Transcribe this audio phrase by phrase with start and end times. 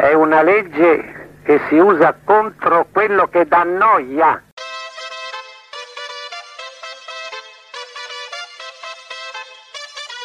[0.00, 4.42] è una legge che si usa contro quello che dà noia.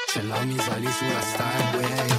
[0.07, 2.14] Ce l'ho mi sali sulla Starway.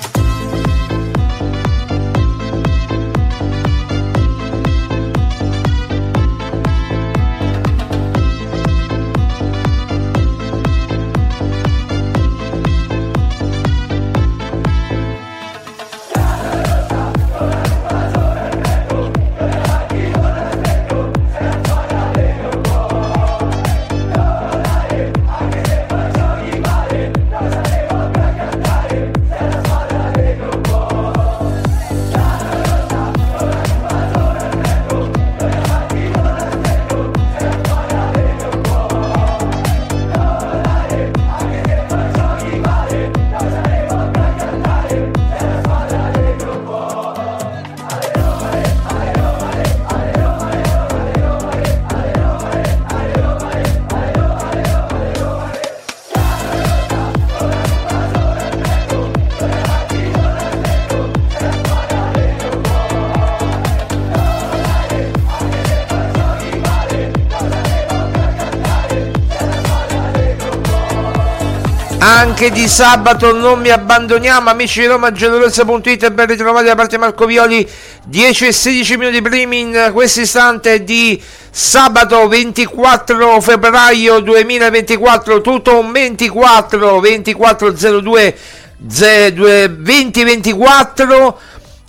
[72.27, 76.99] Anche di sabato non mi abbandoniamo, amici di Roma Generosa.it e ben ritrovati da parte
[76.99, 77.65] Marco Violi.
[78.05, 85.93] 10 e 16 minuti primi in questo istante di sabato 24 febbraio 2024, tutto un
[85.93, 88.37] 24 2402
[88.77, 91.39] 2024.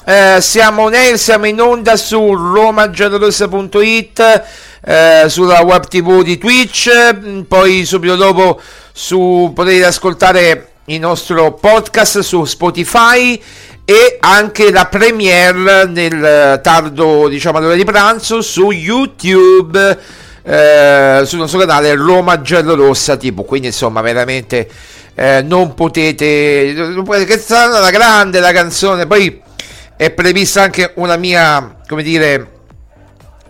[0.09, 4.43] Eh, siamo air, siamo in onda su romagiallorossa.it,
[4.85, 8.57] eh, sulla web tv di Twitch, mm, poi subito dopo
[8.93, 13.37] su, potete ascoltare il nostro podcast su Spotify
[13.83, 19.99] e anche la premiere nel tardo diciamo all'ora di pranzo su YouTube
[20.41, 24.69] eh, sul nostro canale Roma Giallorossa tipo quindi insomma veramente
[25.15, 26.93] eh, non potete
[27.25, 29.05] che sarà una grande la canzone.
[29.07, 29.43] Poi
[29.97, 32.51] è prevista anche una mia come dire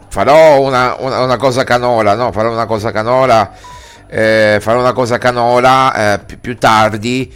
[0.07, 3.53] farò una, una, una cosa canora no farò una cosa canora
[4.07, 7.31] eh, farò una cosa canora eh, più, più tardi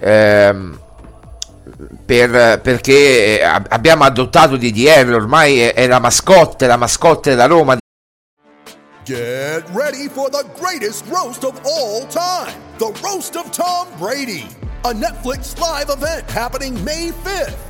[0.00, 0.78] ehm
[2.04, 7.76] per, perché abbiamo adottato DDR, ormai è, è la mascotte, la mascotte della Roma.
[9.04, 14.46] Get ready for the greatest roast of all time, the roast of Tom Brady,
[14.84, 17.69] a Netflix live event happening May 5th.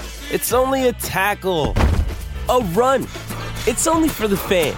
[0.33, 1.73] It's only a tackle,
[2.47, 3.05] a run.
[3.67, 4.77] It's only for the fans.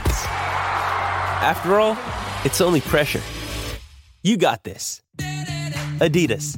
[1.43, 1.95] After all,
[2.43, 3.21] it's only pressure.
[4.23, 5.03] You got this.
[5.99, 6.55] Adidas.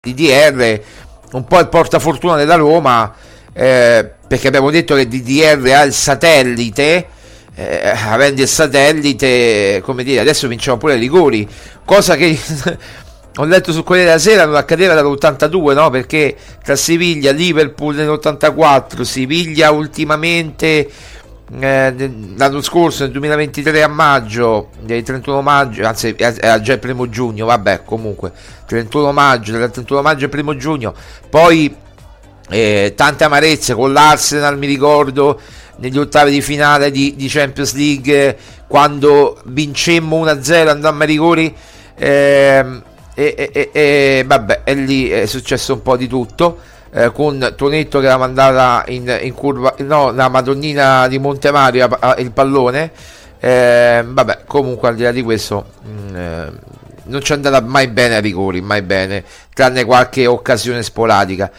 [0.00, 0.82] DDR,
[1.34, 3.14] un po' il portafortuna della Roma,
[3.52, 7.06] eh, perché abbiamo detto che DDR ha il satellite.
[7.54, 11.46] Eh, avendo il satellite, come dire, adesso vinciamo pure i rigori,
[11.84, 12.36] cosa che
[13.36, 15.90] ho letto su Corriere della Sera non accadeva dall'82 no?
[15.90, 20.90] perché tra Siviglia Liverpool nell'84 Siviglia ultimamente
[21.58, 27.08] eh, l'anno scorso nel 2023 a maggio il 31 maggio anzi era già il primo
[27.08, 28.32] giugno vabbè comunque
[28.66, 30.94] 31 maggio dal 31 maggio al primo giugno
[31.28, 31.74] poi
[32.50, 35.40] eh, tante amarezze con l'Arsenal mi ricordo
[35.76, 38.36] negli ottavi di finale di, di Champions League
[38.66, 41.54] quando vincemmo 1-0 andammo ai rigori
[41.94, 42.82] eh,
[43.14, 46.58] e, e, e, vabbè, e lì è successo un po' di tutto.
[46.94, 51.96] Eh, con Tonetto che l'ha mandata in, in, curva, no, la Madonnina di Montemario a,
[51.98, 52.92] a, il pallone.
[53.40, 56.52] Eh, vabbè, comunque al di là di questo, mh, mm, eh,
[57.04, 59.24] non ci andrà mai bene a rigori, mai bene,
[59.54, 61.50] tranne qualche occasione sporadica.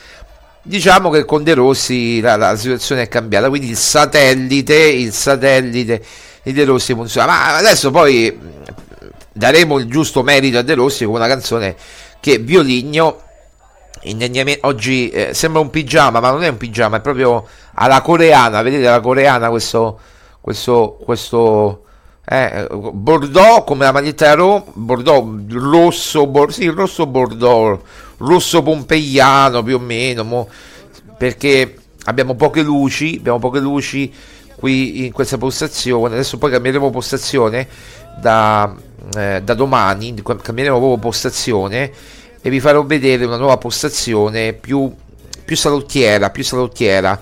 [0.62, 6.02] Diciamo che con De Rossi la, la situazione è cambiata, quindi il satellite, il satellite
[6.44, 7.28] di De Rossi funziona.
[7.28, 8.38] Ma adesso poi
[9.34, 11.76] daremo il giusto merito a De Rossi con una canzone
[12.20, 13.22] che Violigno
[14.62, 17.46] oggi eh, sembra un pigiama ma non è un pigiama è proprio
[17.76, 18.62] alla coreana.
[18.62, 20.00] Vedete la coreana questo
[20.40, 21.84] questo questo
[22.26, 27.80] eh, Bordeaux come la maglietta da Roma Bordeaux rosso bor, sì, rosso Bordeaux
[28.18, 30.50] rosso pompeiano più o meno mo,
[31.18, 31.76] perché
[32.06, 34.14] abbiamo poche luci abbiamo poche luci
[34.64, 36.14] qui in questa postazione.
[36.14, 37.68] Adesso poi cambieremo postazione
[38.20, 38.74] da
[39.16, 41.92] eh, da domani cambieremo proprio postazione
[42.42, 44.92] e vi farò vedere una nuova postazione più,
[45.44, 47.20] più salottiera, più salottiera.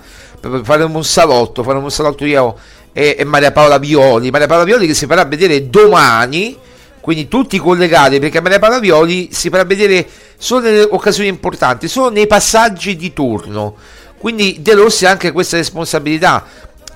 [0.62, 2.56] Faremo un salotto, faremo un salotto io
[2.92, 4.30] e, e Maria Paola Violi.
[4.30, 6.56] Maria Paola Violi che si farà vedere domani,
[7.00, 10.06] quindi tutti collegati perché Maria Paola Violi si farà vedere
[10.36, 13.76] solo nelle occasioni importanti, solo nei passaggi di turno.
[14.18, 16.44] Quindi De Rossi ha anche questa responsabilità,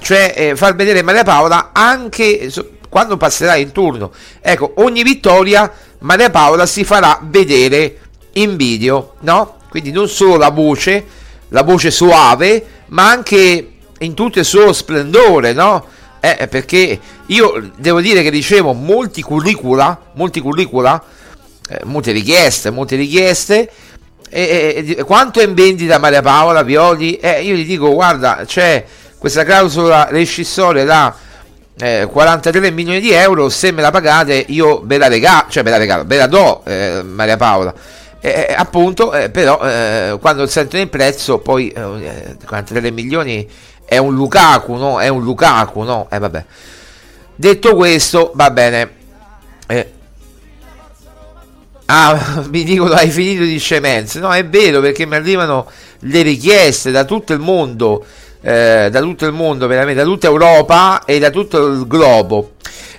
[0.01, 2.51] cioè eh, far vedere Maria Paola anche
[2.97, 4.11] quando passerà il turno.
[4.41, 7.99] Ecco, ogni vittoria Maria Paola si farà vedere
[8.33, 9.57] in video, no?
[9.69, 11.05] Quindi non solo la voce,
[11.51, 15.85] la voce suave, ma anche in tutto il suo splendore, no?
[16.21, 21.03] Eh, perché io devo dire che ricevo molti curricula, molti curricula,
[21.69, 23.71] eh, molte richieste, molte richieste.
[24.31, 27.17] E, e, quanto è in vendita Maria Paola Violi?
[27.17, 28.87] Eh, io gli dico, guarda, c'è
[29.19, 31.25] questa clausola rescissoria da
[31.79, 35.71] eh, 43 milioni di euro, se me la pagate io ve la regalo, cioè ve
[35.71, 37.75] la regalo, ve la do eh, Maria Paola.
[38.21, 43.49] Eh, appunto, eh, però eh, quando sentono il prezzo, poi 43 eh, milioni
[43.85, 45.01] è un Lukaku, no?
[45.01, 46.09] È un Lukaku, no?
[46.11, 46.45] Eh vabbè.
[47.37, 48.95] Detto questo, va bene.
[51.87, 54.19] Ah, mi dicono hai finito di scemenze.
[54.19, 58.05] No, è vero perché mi arrivano le richieste da tutto il mondo
[58.41, 62.53] eh, da tutto il mondo, veramente, da tutta Europa e da tutto il globo.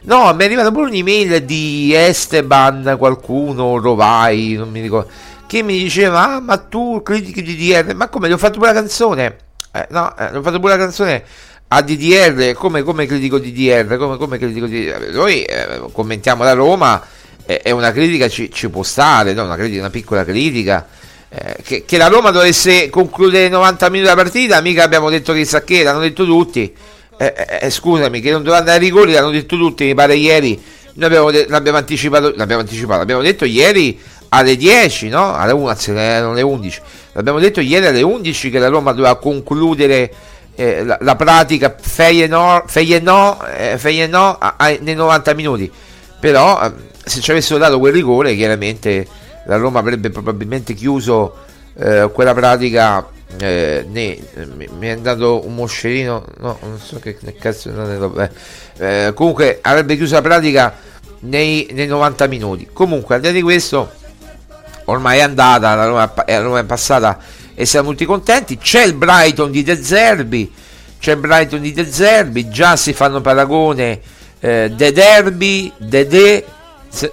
[0.03, 5.09] No, mi è arrivata pure un'email di Esteban, qualcuno, Rovai, non mi ricordo,
[5.47, 8.79] che mi diceva, ah, ma tu critichi DDR, ma come, gli ho fatto pure la
[8.79, 9.37] canzone?
[9.71, 11.23] Eh, no, eh, ho fatto pure la canzone
[11.69, 15.09] a DDR, come, come critico DDR, come, come critico DDR.
[15.11, 17.03] Noi eh, commentiamo la Roma
[17.47, 19.45] è, è una critica ci, ci, può stare, no?
[19.45, 20.85] una, critica, una piccola critica.
[21.39, 25.45] Eh, che, che, la Roma dovesse concludere 90 minuti la partita, mica abbiamo detto che
[25.45, 26.73] Sacchè, l'hanno detto tutti.
[27.15, 30.15] Eh, eh, eh, scusami, che non doveva andare a rigori, l'hanno detto tutti, mi pare
[30.15, 30.59] ieri.
[30.93, 35.35] Noi abbiamo de- l'abbiamo, anticipato, l'abbiamo anticipato, l'abbiamo detto ieri alle 10, no?
[35.35, 36.81] Alle 11, erano le 11.
[37.13, 40.11] L'abbiamo detto ieri alle 11 che la Roma doveva concludere
[40.55, 45.71] eh, la, la, pratica Feyenoord, Feyenoord, eh, Feyenoord a, a, nei 90 minuti.
[46.19, 46.71] Però eh,
[47.05, 51.35] se ci avessero dato quel rigore, chiaramente la Roma avrebbe probabilmente chiuso
[51.77, 53.15] eh, quella pratica.
[53.39, 54.19] Eh, ne,
[54.55, 57.71] mi, è andato un moscerino, no, non so che, che cazzo.
[57.71, 58.29] Non
[58.77, 60.73] è, comunque avrebbe chiuso la pratica
[61.21, 62.69] nei, nei 90 minuti.
[62.71, 63.91] Comunque, al di là di questo
[64.85, 67.17] ormai è andata, la Roma, la Roma è passata
[67.53, 68.57] e siamo tutti contenti.
[68.57, 70.51] C'è il Brighton di De Zerbi,
[70.99, 73.99] c'è il Brighton di De Zerbi, già si fanno paragone
[74.39, 76.45] eh, De Derby, De De,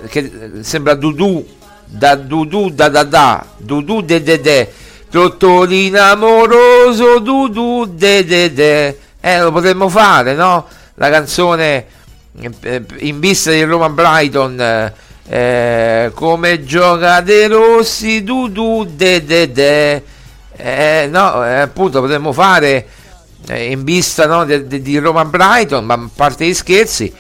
[0.08, 1.46] che sembra Dudu,
[1.96, 4.72] da Dudu, da da da, Dudu De De De,
[5.10, 10.66] Trottolino amoroso, Dudu De De De, eh lo potremmo fare, no?
[10.96, 11.86] La canzone
[12.60, 14.92] eh, in vista di Roma Brighton
[15.26, 20.02] eh, come gioca De Rossi du du de de de.
[20.56, 22.86] Eh, no eh, appunto potremmo fare
[23.48, 27.12] eh, in vista no, di Roma Brighton ma a parte gli scherzi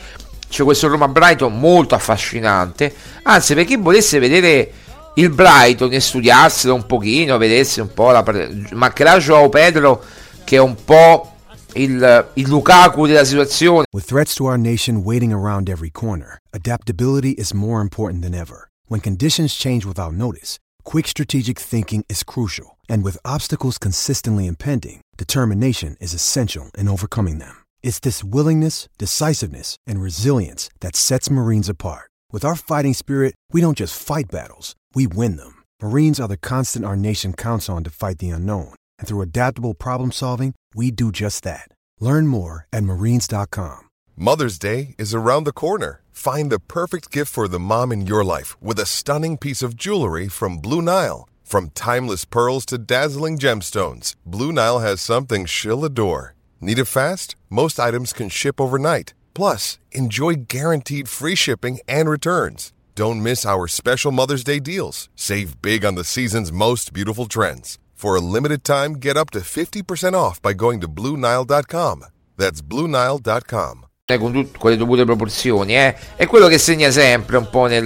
[0.54, 2.94] c'è questo Roma Brighton molto affascinante
[3.24, 4.70] anzi per chi volesse vedere
[5.14, 8.24] il Brighton e studiarselo un pochino vedersi un po' la
[8.70, 10.00] mancherà Joao Pedro
[10.44, 11.32] che è un po'
[11.74, 13.86] il, il Lukaku della situazione.
[13.92, 18.68] With threats to our nation waiting around every corner, adaptability is more important than ever.
[18.86, 22.76] When conditions change without notice, quick strategic thinking is crucial.
[22.88, 27.63] And with obstacles consistently impending, determination is essential in overcoming them.
[27.84, 32.10] It's this willingness, decisiveness, and resilience that sets Marines apart.
[32.32, 35.62] With our fighting spirit, we don't just fight battles, we win them.
[35.82, 38.72] Marines are the constant our nation counts on to fight the unknown.
[38.98, 41.68] And through adaptable problem solving, we do just that.
[42.00, 43.90] Learn more at marines.com.
[44.16, 46.00] Mother's Day is around the corner.
[46.10, 49.76] Find the perfect gift for the mom in your life with a stunning piece of
[49.76, 51.28] jewelry from Blue Nile.
[51.42, 56.33] From timeless pearls to dazzling gemstones, Blue Nile has something she'll adore.
[56.64, 57.36] Need it fast?
[57.50, 59.12] Most items can ship overnight.
[59.34, 62.72] Plus, enjoy guaranteed free shipping and returns.
[62.94, 65.10] Don't miss our special Mother's Day deals.
[65.14, 67.76] Save big on the season's most beautiful trends.
[67.92, 72.06] For a limited time, get up to 50% off by going to BlueNile.com.
[72.38, 73.84] That's BlueNile.com.
[74.06, 75.94] Con, tut- con le dovute proporzioni, eh?
[76.16, 77.84] È quello che segna sempre un po' nel.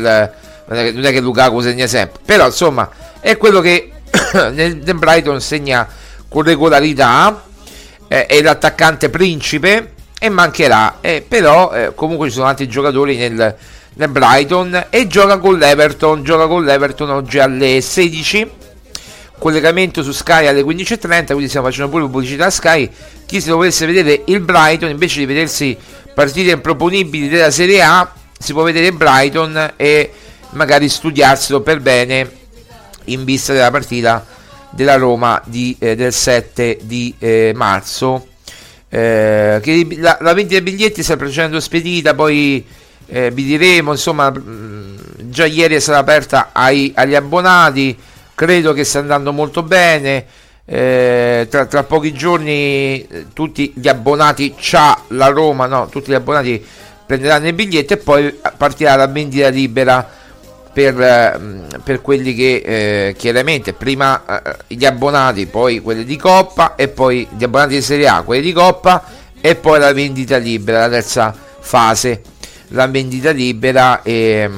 [0.68, 3.90] Non è, che, Lukaku segna sempre, però insomma, è quello che
[4.52, 5.88] nel Brighton segna
[6.28, 7.46] con regolarità.
[8.08, 10.98] Eh, è l'attaccante principe e mancherà.
[11.00, 13.54] Eh, però, eh, comunque, ci sono altri giocatori nel,
[13.94, 16.22] nel Brighton e gioca con l'Everton.
[16.22, 18.50] Gioca con l'Everton oggi alle 16
[19.38, 22.90] collegamento su Sky alle 15.30 quindi stiamo facendo pure pubblicità a Sky
[23.24, 25.76] chi se volesse vedere il Brighton invece di vedersi
[26.12, 30.12] partite improponibili della Serie A si può vedere Brighton e
[30.50, 32.30] magari studiarselo per bene
[33.04, 34.24] in vista della partita
[34.78, 38.28] della Roma di, eh, del 7 di eh, marzo
[38.88, 42.64] eh, che la, la vendita dei biglietti sta facendo spedita poi
[43.06, 47.98] eh, vi diremo insomma mh, già ieri è stata aperta ai, agli abbonati
[48.36, 50.24] credo che stia andando molto bene.
[50.64, 55.88] Eh, tra, tra, pochi giorni eh, tutti gli abbonati c'ha la Roma, no?
[55.88, 56.64] tutti gli abbonati
[57.04, 60.08] prenderanno il biglietto e poi partirà la vendita libera
[60.78, 62.62] per, eh, per quelli che
[63.08, 67.82] eh, chiaramente prima eh, gli abbonati, poi quelli di Coppa e poi gli abbonati di
[67.82, 69.02] Serie A, quelli di Coppa
[69.40, 72.22] e poi la vendita libera, la terza fase,
[72.68, 74.48] la vendita libera e,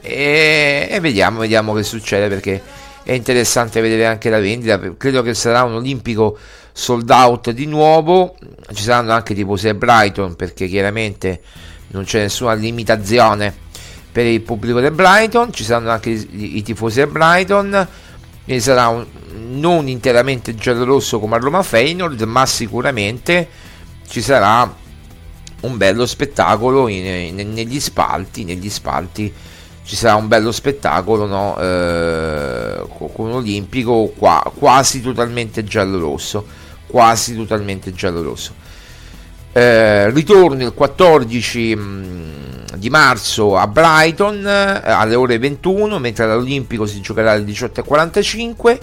[0.00, 2.60] e, e vediamo, vediamo che succede perché
[3.04, 4.80] è interessante vedere anche la vendita.
[4.96, 6.36] Credo che sarà un olimpico
[6.72, 8.36] sold out di nuovo.
[8.72, 11.40] Ci saranno anche tifosi a Brighton perché chiaramente
[11.90, 13.66] non c'è nessuna limitazione
[14.10, 17.88] per il pubblico del Brighton ci saranno anche i, i tifosi a Brighton
[18.44, 19.04] e sarà un,
[19.50, 23.48] non interamente giallo-rosso come a Roma Feyenoord ma sicuramente
[24.08, 24.74] ci sarà
[25.60, 27.04] un bello spettacolo in,
[27.38, 29.32] in, negli spalti negli spalti
[29.84, 31.58] ci sarà un bello spettacolo no?
[31.58, 32.82] eh,
[33.14, 36.46] con un olimpico qua, quasi totalmente giallo-rosso
[36.86, 38.54] quasi totalmente giallo-rosso
[39.52, 46.24] eh, ritorno il 14 mh, mm, di marzo a Brighton eh, alle ore 21 mentre
[46.24, 48.78] all'Olimpico si giocherà alle 18.45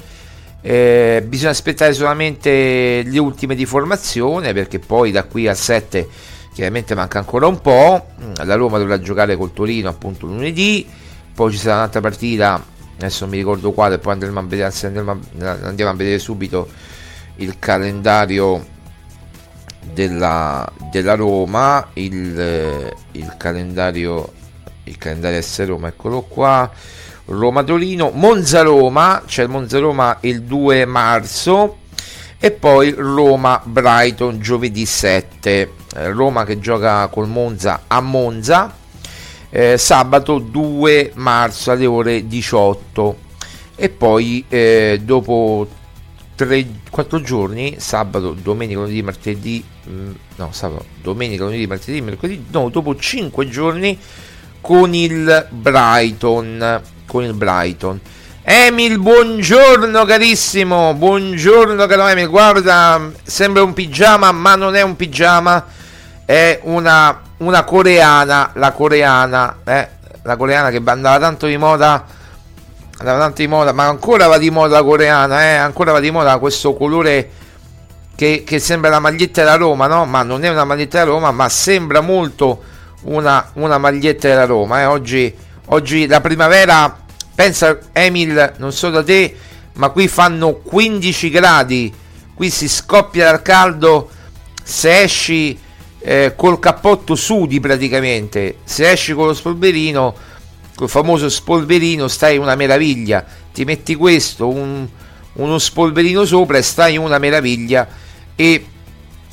[0.62, 6.08] eh, bisogna aspettare solamente le ultime di formazione perché poi da qui al 7
[6.56, 10.88] chiaramente manca ancora un po', la Roma dovrà giocare col Torino appunto lunedì,
[11.36, 12.65] poi ci sarà un'altra partita,
[12.96, 14.74] adesso non mi ricordo quale, poi andremo a vedere,
[15.63, 16.70] andiamo a vedere subito
[17.36, 18.65] il calendario
[19.96, 24.32] della, della Roma, il, il calendario
[24.86, 26.70] il calendario S Roma, eccolo qua.
[27.28, 31.78] Roma Torino, Monza Roma, c'è il Monza Roma il 2 marzo
[32.38, 35.72] e poi Roma Brighton giovedì 7.
[35.96, 38.74] Eh, Roma che gioca col Monza a Monza
[39.50, 43.18] eh, sabato 2 marzo alle ore 18
[43.75, 45.68] e poi eh, dopo
[46.36, 52.46] 3, 4 giorni sabato, domenica, lunedì, martedì mh, mm, no sabato, domenica, lunedì, martedì, mercoledì
[52.51, 53.98] no, dopo 5 giorni
[54.62, 58.00] con il Brighton con il Brighton.
[58.44, 65.65] Emil, buongiorno carissimo, buongiorno caro Emil, guarda, sembra un pigiama ma non è un pigiama,
[66.25, 69.89] è una, una coreana, la coreana, eh,
[70.22, 72.06] la coreana che andava tanto di moda,
[72.98, 76.38] andava tanto di moda, ma ancora va di moda coreana, eh, ancora va di moda
[76.38, 77.30] questo colore
[78.16, 80.06] che, che sembra la maglietta della Roma, no?
[80.06, 82.64] Ma non è una maglietta della Roma, ma sembra molto
[83.04, 85.34] una, una maglietta della Roma, eh, oggi,
[85.68, 87.04] oggi la primavera
[87.36, 89.36] Pensa Emil, non so da te,
[89.74, 91.94] ma qui fanno 15 gradi,
[92.34, 94.10] qui si scoppia dal caldo
[94.64, 95.60] se esci
[96.00, 100.16] eh, col cappotto sudi praticamente, se esci con lo spolverino,
[100.75, 104.88] col famoso spolverino stai una meraviglia, ti metti questo, un,
[105.34, 107.88] uno spolverino sopra e stai una meraviglia
[108.36, 108.65] e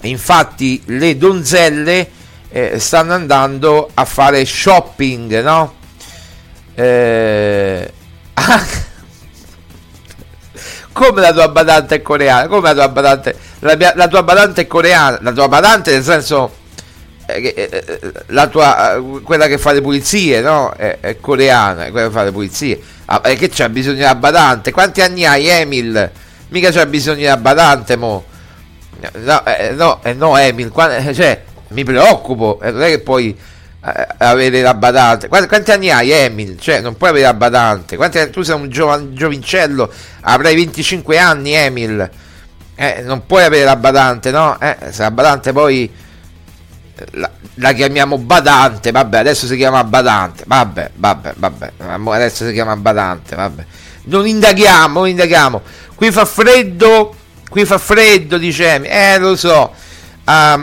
[0.02, 2.10] infatti le donzelle
[2.48, 5.74] eh, stanno andando a fare shopping, no?
[6.74, 7.92] Eh,
[10.92, 12.46] come la tua badante è coreana?
[12.46, 13.36] Come la tua badante?
[13.60, 15.18] La, mia, la tua badante è coreana?
[15.20, 16.60] La tua badante nel senso...
[17.34, 20.72] Eh, eh, eh la tua, quella che fa le pulizie, no?
[20.76, 22.80] È, è coreana, è quella che fa le pulizie.
[23.06, 24.72] Ah, che c'ha bisogno della badante?
[24.72, 26.10] Quanti anni hai, Emil?
[26.48, 28.24] Mica c'ha bisogno della badante, mo.
[29.14, 32.58] No, eh, no, eh, no Emil, quando, cioè, mi preoccupo.
[32.62, 33.02] non è che
[33.84, 35.28] eh, avere la badante.
[35.28, 36.58] Quanti, quanti, anni hai, Emil?
[36.58, 37.96] Cioè, non puoi avere la badante.
[37.96, 42.10] Quanti, tu sei un giovan, giovincello, avrai 25 anni, Emil.
[43.04, 44.58] Non puoi avere la badante, no?
[44.90, 45.90] Se la badante poi
[47.12, 51.72] la, la, chiamiamo badante, vabbè, adesso si chiama badante, vabbè, vabbè, vabbè,
[52.12, 53.64] adesso si chiama badante, vabbè.
[54.04, 55.60] Non indaghiamo, non indaghiamo.
[55.94, 57.14] Qui fa freddo,
[57.48, 58.90] qui fa freddo, dice Emil.
[58.90, 59.72] Eh, lo so.
[60.26, 60.60] Um,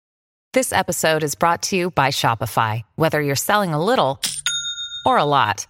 [0.52, 2.82] This episode is brought to you by Shopify.
[2.96, 4.20] Whether you're selling a little
[5.06, 5.68] or a lot,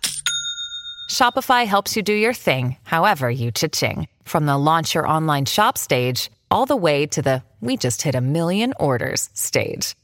[1.09, 4.07] Shopify helps you do your thing, however you cha-ching.
[4.23, 8.15] From the launch your online shop stage, all the way to the we just hit
[8.15, 9.95] a million orders stage.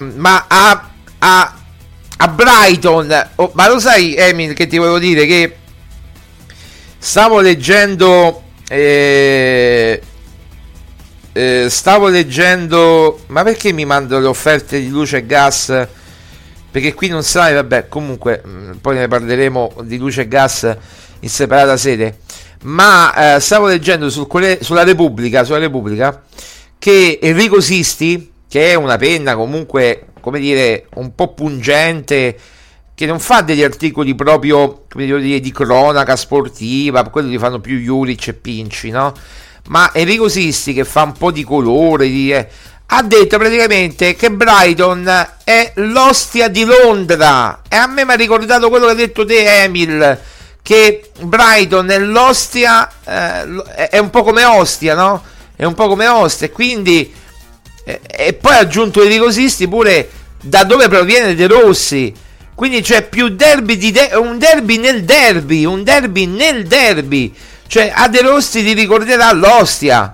[0.00, 1.54] Ma a, a,
[2.16, 5.56] a Brighton, oh, ma lo sai Emil che ti volevo dire che
[6.98, 10.00] stavo leggendo eh,
[11.32, 15.86] eh, stavo leggendo ma perché mi mando le offerte di luce e gas?
[16.70, 20.76] Perché qui non sai vabbè comunque mm, poi ne parleremo di luce e gas
[21.20, 22.18] in separata sede.
[22.62, 24.28] Ma eh, stavo leggendo sul,
[24.60, 26.22] sulla Repubblica sulla Repubblica
[26.78, 32.36] che Enrico Sisti che è una penna comunque, come dire, un po' pungente,
[32.96, 37.78] che non fa degli articoli proprio, come dire, di cronaca sportiva, quello li fanno più
[37.78, 39.14] Juric e Pinci, no?
[39.68, 42.48] Ma Enrico Sisti, che fa un po' di colore, di, eh,
[42.86, 47.62] ha detto praticamente che Brighton è l'ostia di Londra.
[47.68, 50.18] E a me mi ha ricordato quello che ha detto te, Emil,
[50.60, 55.22] che Brighton è l'ostia, eh, è un po' come Ostia, no?
[55.54, 57.14] È un po' come Ostia, quindi
[58.06, 60.08] e, poi ha aggiunto Enrico Sisti pure
[60.42, 62.12] da dove proviene De Rossi.
[62.54, 67.34] Quindi c'è più derby di de- un derby nel derby, un derby nel derby.
[67.66, 70.12] Cioè a De Rossi ti ricorderà l'Ostia.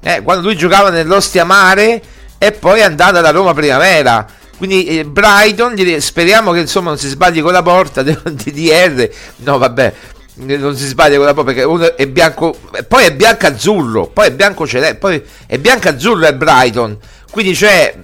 [0.00, 2.00] Eh, quando lui giocava nell'Ostia Mare
[2.38, 4.26] e poi è andata da Roma Primavera.
[4.56, 9.08] Quindi eh, Brighton, speriamo che insomma non si sbagli con la porta di DDR.
[9.36, 9.92] No, vabbè,
[10.34, 14.32] non si sbaglia con la porta perché uno è bianco, poi è bianco-azzurro, poi è
[14.32, 16.98] bianco celeste, poi è bianco-azzurro e Brighton.
[17.30, 17.94] Quindi c'è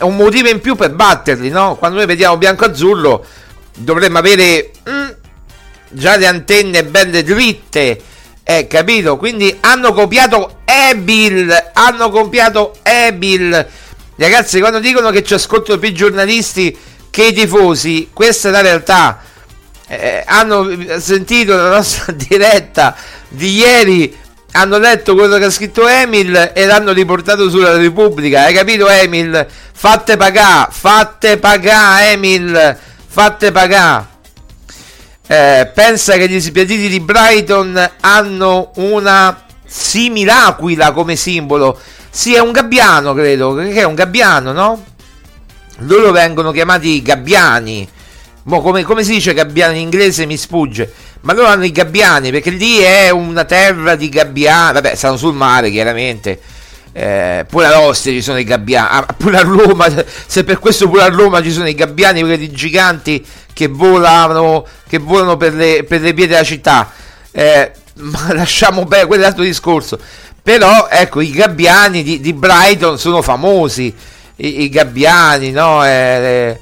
[0.00, 1.76] un motivo in più per batterli, no?
[1.76, 3.24] Quando noi vediamo bianco-azzurro
[3.76, 5.08] dovremmo avere mm,
[5.90, 8.00] già le antenne belle dritte.
[8.42, 9.16] Eh, capito?
[9.16, 11.70] Quindi hanno copiato Ebil.
[11.72, 13.66] Hanno copiato Ebil
[14.16, 16.76] Ragazzi, quando dicono che ci ascoltano più giornalisti
[17.10, 19.20] che i tifosi, questa è la realtà.
[19.88, 20.68] Eh, hanno
[21.00, 22.96] sentito la nostra diretta
[23.28, 24.16] di ieri,
[24.54, 28.44] hanno letto quello che ha scritto Emil e l'hanno riportato sulla Repubblica.
[28.44, 29.46] Hai capito, Emil?
[29.72, 34.06] Fatte pagare, fatte pagare, Emil, fatte pagare.
[35.26, 41.78] Eh, pensa che gli spiaditi di Brighton hanno una simil'aquila come simbolo
[42.16, 43.54] sì, è un gabbiano, credo.
[43.56, 44.84] Che è un gabbiano, no?
[45.78, 47.88] Loro vengono chiamati gabbiani.
[48.46, 50.92] Mo come, come, si dice gabbiano in inglese mi sfugge.
[51.22, 54.74] Ma loro hanno i gabbiani perché lì è una terra di gabbiani.
[54.74, 56.40] Vabbè, stanno sul mare, chiaramente.
[56.92, 58.88] Eh, pure a Ostia ci sono i gabbiani.
[58.90, 59.86] Ah, pure a Roma,
[60.26, 64.98] se per questo pure a Roma ci sono i gabbiani, quelli giganti che volano, che
[64.98, 66.90] volano per, le, per le vie della città.
[67.32, 69.98] Eh, ma lasciamo bene, quello è l'altro discorso.
[70.42, 73.94] Però ecco, i gabbiani di, di Brighton sono famosi,
[74.36, 75.82] i, i gabbiani, no?
[75.82, 76.58] Eh,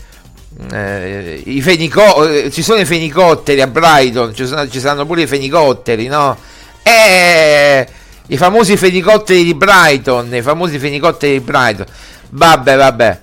[0.72, 5.22] eh, i fenico- eh, ci sono i fenicotteri a Brighton, ci, sono, ci saranno pure
[5.22, 6.36] i fenicotteri, no?
[6.82, 7.86] Eh,
[8.28, 11.86] i famosi fenicotteri di Brighton, i famosi fenicotteri di Brighton.
[12.30, 13.20] Vabbè, vabbè.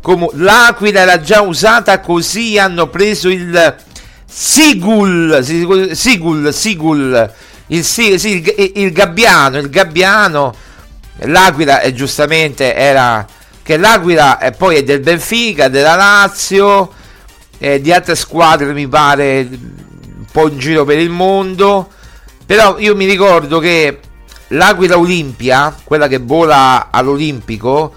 [0.00, 3.76] Come, l'aquila era già usata così hanno preso il
[4.24, 5.42] Sigul,
[5.92, 7.32] Sigul, Sigul
[7.68, 10.54] il, sì, sì, il, il, gabbiano, il gabbiano,
[11.20, 13.26] l'Aquila e giustamente era
[13.68, 16.90] che l'Aquila e poi è del Benfica, della Lazio,
[17.58, 21.86] e di altre squadre mi pare un po' in giro per il mondo,
[22.46, 24.00] però io mi ricordo che
[24.48, 27.96] l'Aquila Olimpia, quella che vola all'Olimpico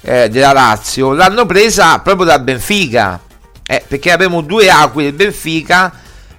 [0.00, 3.20] eh, della Lazio, l'hanno presa proprio dal Benfica,
[3.66, 5.92] eh, perché avevamo due Aquile Benfica,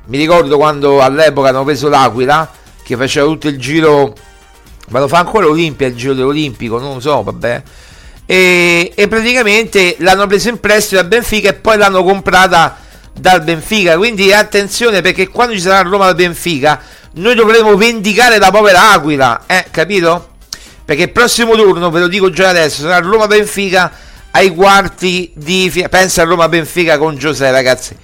[0.06, 2.50] mi ricordo quando all'epoca hanno preso l'Aquila,
[2.82, 4.16] che faceva tutto il giro
[4.88, 7.64] ma lo fa ancora Olimpia il giro dell'Olimpico non lo so vabbè
[8.32, 12.78] e, e praticamente l'hanno preso in prestito da Benfica e poi l'hanno comprata
[13.12, 16.80] dal Benfica quindi attenzione perché quando ci sarà Roma da Benfica
[17.16, 20.30] noi dovremo vendicare la povera Aquila eh capito?
[20.86, 23.92] perché il prossimo turno ve lo dico già adesso sarà Roma Benfica
[24.32, 27.98] ai quarti di finale pensa a Roma Benfica con Giuseppe ragazzi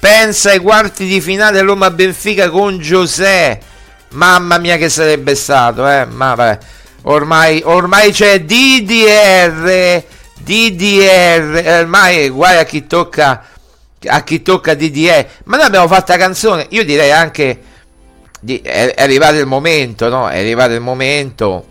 [0.00, 3.74] pensa ai quarti di finale Roma Benfica con Giuseppe
[4.08, 6.06] Mamma mia che sarebbe stato, eh.
[6.06, 6.58] Ma vabbè.
[7.08, 10.02] Ormai, ormai c'è DDR.
[10.38, 11.80] DDR.
[11.80, 13.44] Ormai guai a chi tocca.
[14.06, 15.26] A chi tocca DDR.
[15.44, 16.66] Ma noi abbiamo fatto la canzone.
[16.70, 17.60] Io direi anche.
[18.40, 20.28] Di, è, è, arrivato il momento, no?
[20.28, 21.66] È arrivato il momento.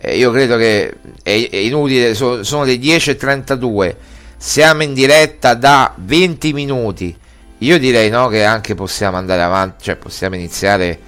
[0.00, 2.14] Eh, io credo che è, è inutile.
[2.14, 3.96] So, sono le 10.32.
[4.36, 7.16] Siamo in diretta da 20 minuti.
[7.58, 10.98] Io direi no, che anche possiamo andare avanti, cioè possiamo iniziare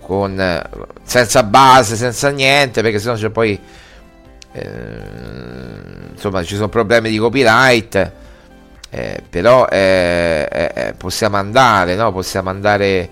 [0.00, 0.62] con,
[1.02, 3.60] senza base, senza niente, perché sennò c'è poi
[4.52, 8.12] eh, insomma ci sono problemi di copyright.
[8.88, 12.12] Eh, però eh, eh, eh possiamo andare, no?
[12.12, 13.10] Possiamo andare,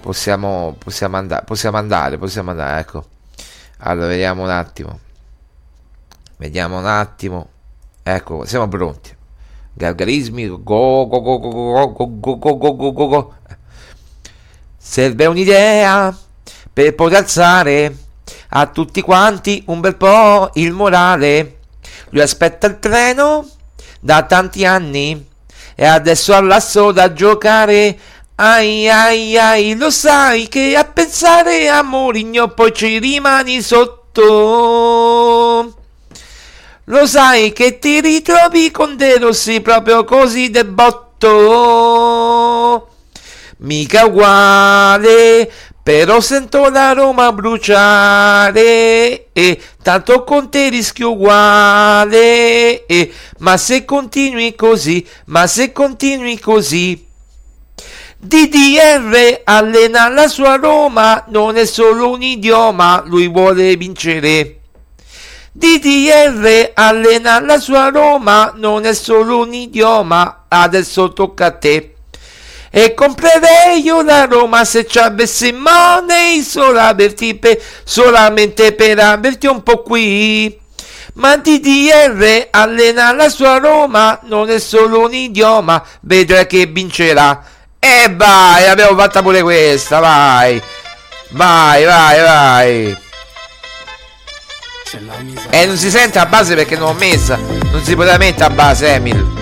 [0.00, 3.04] possiamo, possiamo andare, possiamo andare, possiamo andare, ecco.
[3.78, 4.98] Allora, vediamo un attimo.
[6.38, 7.48] Vediamo un attimo.
[8.02, 9.14] Ecco, siamo pronti.
[9.74, 13.34] Gargarismi, go go go go go go go go go go go.
[14.90, 16.16] Serve un'idea
[16.72, 17.94] per poter alzare
[18.48, 21.58] a tutti quanti un bel po' il morale.
[22.08, 23.46] Lui aspetta il treno
[24.00, 25.28] da tanti anni
[25.74, 27.98] e adesso ha l'asso da giocare.
[28.36, 34.22] Ai ai ai, lo sai che a pensare a Mourinho poi ci rimani sotto.
[36.84, 41.28] Lo sai che ti ritrovi con De Rossi proprio così de botto
[43.58, 45.50] mica uguale,
[45.82, 54.54] però sento la Roma bruciare e tanto con te rischio uguale, e, ma se continui
[54.54, 57.06] così, ma se continui così.
[58.20, 64.58] DDR allena la sua Roma, non è solo un idioma, lui vuole vincere.
[65.52, 71.97] DDR allena la sua Roma, non è solo un idioma, adesso tocca a te.
[72.70, 79.46] E comprerei io la Roma se ci avessi money solo averti per, solamente per averti
[79.46, 80.58] un po' qui.
[81.14, 87.42] Ma DDR allena la sua Roma, non è solo un idioma, vedrai che vincerà.
[87.78, 90.62] E vai, abbiamo fatta pure questa, vai.
[91.30, 92.96] Vai, vai, vai.
[95.50, 97.36] E eh, non si sente a base perché non ho messa.
[97.36, 99.37] Non si poteva mettere a base, Emil.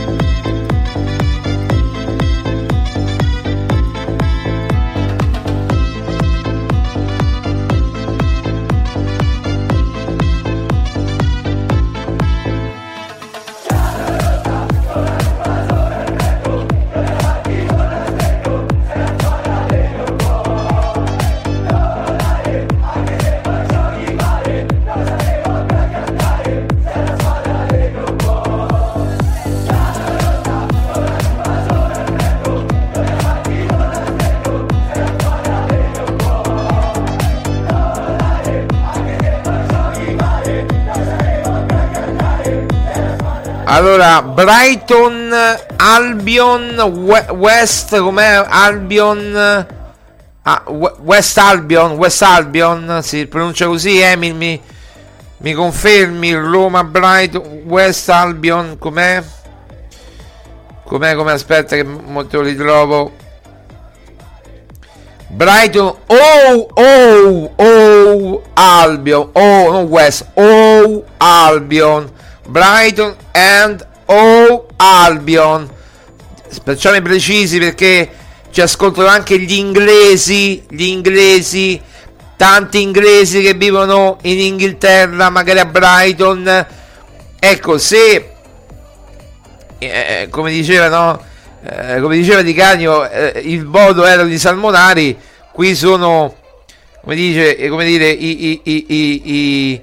[43.77, 45.35] Allora, Brighton,
[45.77, 48.43] Albion, West, com'è?
[48.49, 49.67] Albion,
[50.45, 50.63] ah,
[51.03, 54.59] West Albion, West Albion, si pronuncia così, Emil, mi,
[55.37, 59.23] mi confermi, Roma, Brighton, West Albion, com'è?
[60.83, 61.33] Com'è, com'è?
[61.33, 63.13] Aspetta che molto lo ritrovo.
[65.29, 72.15] Brighton, oh, oh, oh, Albion, oh, non West, oh, Albion.
[72.47, 75.69] Brighton and O Albion.
[76.65, 78.09] Facciamo precisi perché
[78.51, 81.81] ci ascoltano anche gli inglesi, gli inglesi,
[82.37, 86.67] tanti inglesi che vivono in Inghilterra, magari a Brighton.
[87.39, 88.31] Ecco, se
[89.79, 91.23] eh, come diceva, no?
[91.63, 95.19] Eh, come diceva Di Canio, eh, il voto era di Salmonari,
[95.53, 96.35] qui sono
[97.07, 99.83] come dice, come dire, i, i, i, i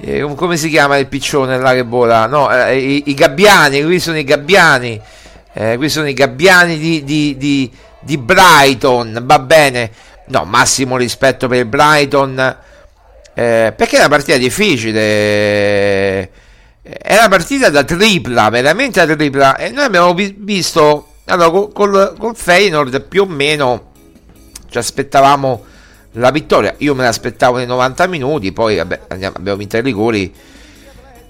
[0.00, 2.26] eh, come si chiama il piccione là che vola?
[2.26, 5.00] No, eh, i, i, gabbiani, qui sono i gabbiani,
[5.52, 9.90] eh, qui sono i gabbiani di, di, di, di, Brighton, va bene,
[10.28, 12.38] no, massimo rispetto per il Brighton,
[13.34, 16.20] eh, perché è una partita difficile,
[16.82, 22.34] è una partita da tripla, veramente da tripla, e noi abbiamo visto, allora, col, col,
[22.34, 23.90] Feyenoord più o meno
[24.70, 25.64] ci aspettavamo
[26.12, 26.74] la vittoria.
[26.78, 30.34] Io me l'aspettavo nei 90 minuti, poi vabbè, andiamo, abbiamo vinto i rigori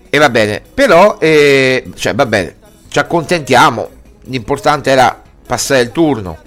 [0.09, 0.63] e va bene.
[0.75, 2.57] Però, eh, cioè, va bene,
[2.89, 3.89] ci accontentiamo.
[4.25, 6.39] L'importante era passare il turno.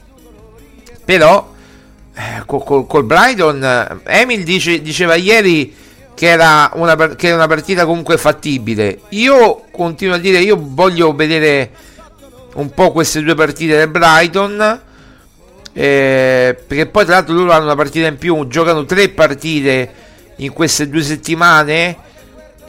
[1.03, 1.53] Però,
[2.13, 5.75] eh, col, col, col, Brighton, Emil dice, diceva ieri
[6.15, 9.01] che era, una, che era una partita comunque fattibile.
[9.09, 11.71] Io continuo a dire, io voglio vedere
[12.55, 14.81] un po' queste due partite del Brighton
[15.77, 19.91] eh, perché poi tra l'altro loro hanno una partita in più, giocano tre partite
[20.38, 21.97] in queste due settimane,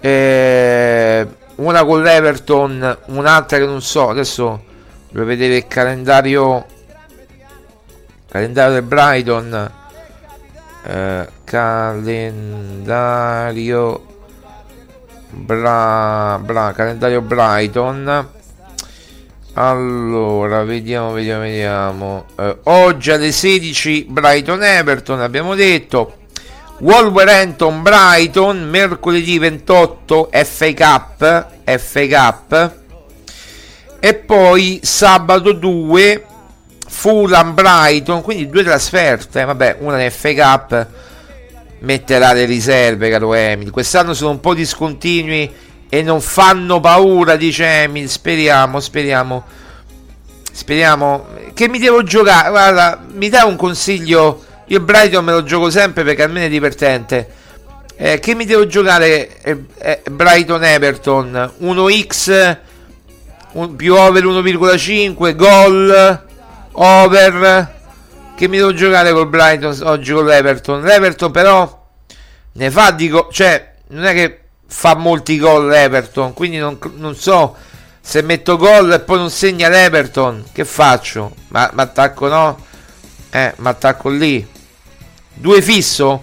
[0.01, 4.65] eh, una con l'Everton, un'altra che non so, adesso
[5.09, 6.67] devo vedere il calendario,
[8.29, 9.71] calendario del Brighton,
[10.83, 12.85] eh, calendario,
[15.31, 18.35] bra, bra, calendario Brighton
[19.59, 22.27] allora, vediamo, vediamo, vediamo.
[22.39, 26.19] Eh, oggi alle 16 Brighton Everton, abbiamo detto.
[26.81, 31.47] Wolverhampton Brighton, mercoledì 28 FA Cup,
[31.79, 32.75] FA Cup.
[33.99, 36.25] E poi sabato 2
[36.87, 40.87] Fulham Brighton, quindi due trasferte, vabbè, una in FA Cup
[41.79, 43.71] metterà le riserve, caro Emil.
[43.71, 45.51] Quest'anno sono un po' discontinui
[45.89, 48.09] e non fanno paura, dice Emil.
[48.09, 49.45] Speriamo, speriamo.
[50.53, 51.27] Speriamo.
[51.53, 52.51] Che mi devo giocare?
[52.51, 54.45] Guarda, mi dai un consiglio?
[54.67, 57.29] Io Brighton me lo gioco sempre perché almeno è divertente.
[57.97, 59.41] Eh, che mi devo giocare?
[59.43, 62.59] Eh, eh, Brighton Everton 1x
[63.53, 66.25] un, più over 1,5 gol
[66.73, 67.75] over.
[68.37, 70.83] Che mi devo giocare col Brighton oggi con l'Everton?
[70.83, 71.87] L'Everton però
[72.53, 73.11] ne fa di.
[73.31, 77.57] Cioè, non è che fa molti gol l'Everton, quindi non, non, so
[78.01, 81.35] se metto gol e poi non segna l'Everton, che faccio?
[81.49, 82.65] Ma, attacco no?
[83.31, 84.47] Eh, ma attacco lì.
[85.35, 86.23] Due fisso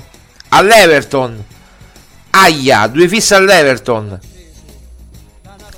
[0.50, 1.44] all'Everton.
[2.32, 4.20] Aia, due fisso all'Everton.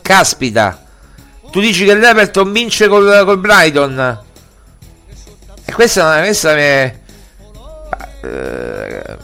[0.01, 0.83] Caspita.
[1.51, 4.23] Tu dici che l'Everton vince col, col Brighton?
[5.65, 6.55] E questa, questa.
[6.55, 6.99] È,
[8.21, 9.17] eh,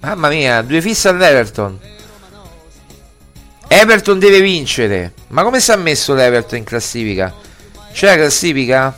[0.00, 1.78] Mamma mia, due fisse all'Everton.
[3.66, 5.12] Everton deve vincere.
[5.28, 7.34] Ma come si è messo l'Everton in classifica?
[7.92, 8.96] C'è la classifica?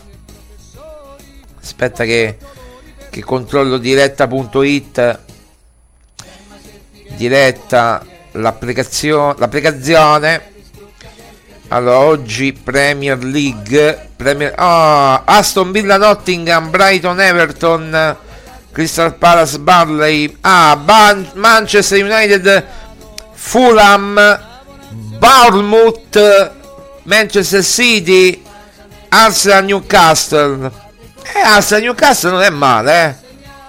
[1.60, 2.38] Aspetta che,
[3.08, 5.18] che controllo diretta.it
[7.16, 10.50] diretta l'applicazione, l'applicazione
[11.68, 18.16] allora oggi Premier League Premier, oh, Aston Villa Nottingham Brighton Everton
[18.72, 22.64] Crystal Palace Barley ah, Ban- Manchester United
[23.33, 24.18] Fulham
[25.18, 26.52] Bournemouth
[27.04, 28.42] Manchester City
[29.09, 30.70] Arsenal Newcastle
[31.35, 33.14] eh, Arsenal Newcastle non è male eh.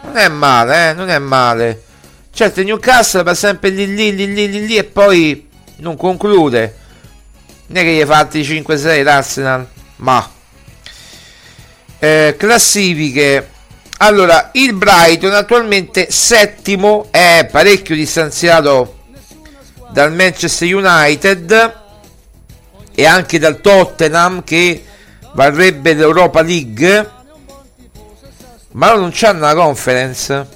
[0.04, 0.94] non è male eh.
[0.94, 1.84] non è male
[2.34, 6.76] certo Newcastle va sempre lì lì lì lì lì, lì e poi non conclude
[7.68, 10.30] non è che gli hai fatti 5-6 l'Arsenal ma
[12.00, 13.51] eh, classifiche
[14.04, 18.98] allora il Brighton attualmente settimo è parecchio distanziato
[19.92, 21.80] dal Manchester United
[22.96, 24.84] e anche dal Tottenham che
[25.34, 27.10] varrebbe l'Europa League
[28.72, 30.48] ma non c'hanno la conference.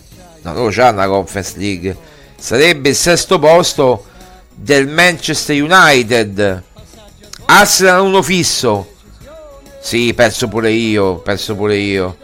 [0.41, 1.95] No loro c'hanno la conference league.
[2.37, 4.05] Sarebbe il sesto posto
[4.53, 6.63] del Manchester United.
[7.45, 8.93] Arsenal uno fisso.
[9.81, 12.17] Sì perso pure io perso pure io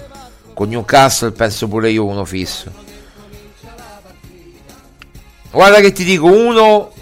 [0.53, 2.71] con Newcastle perso pure io uno fisso.
[5.51, 6.93] Guarda che ti dico uno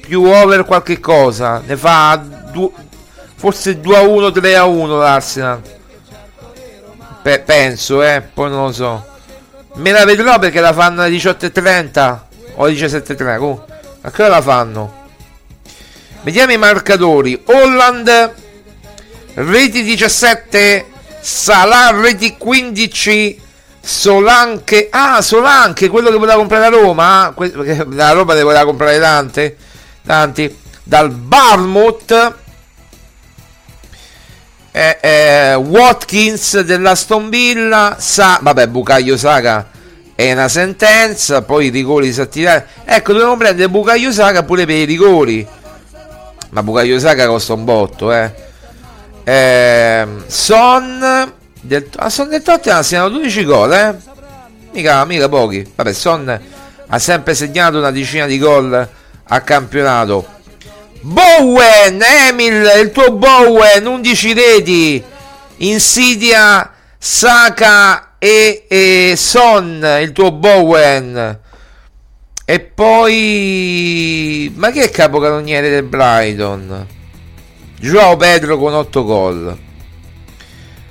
[0.00, 2.20] più over qualche cosa ne fa
[2.50, 2.70] due,
[3.36, 5.62] forse 2 a 1 3 a 1 l'Arsenal.
[7.22, 9.06] Pe- penso eh poi non lo so.
[9.74, 12.18] Me la vedrò perché la fanno alle 18.30
[12.54, 13.58] o alle 17.30
[14.00, 15.06] a che la fanno?
[16.22, 17.40] Vediamo i marcatori.
[17.46, 18.34] Holland
[19.34, 20.86] reti 17
[21.20, 23.40] Salah reti 15
[23.80, 28.98] Solanche ah Solanche quello che voleva comprare la Roma que- la Roma ne voleva comprare
[28.98, 29.56] tante
[30.04, 30.56] tanti.
[30.82, 32.34] Dal Barmouth
[34.70, 39.68] eh, eh, Watkins dell'Aston Villa sa vabbè Bucaglio Saga
[40.14, 44.84] è una sentenza poi i rigori disattivati ecco dobbiamo prendere Bucaglio Saga pure per i
[44.84, 45.46] rigori.
[46.50, 48.32] Ma Bucaglio Saga costa un botto eh,
[49.28, 53.94] eh Son del, a Son del Tottenham siano 12 gol eh
[54.72, 56.40] mica, mica pochi vabbè Son
[56.86, 58.88] ha sempre segnato una decina di gol
[59.30, 60.36] a campionato
[61.00, 65.02] Bowen, Emil, il tuo Bowen, 11 reti,
[65.58, 71.38] Insidia, Saka e, e Son, il tuo Bowen.
[72.44, 74.52] E poi...
[74.56, 76.86] Ma che è capocannoniere del Brighton?
[77.80, 79.58] Joao Pedro con 8 gol.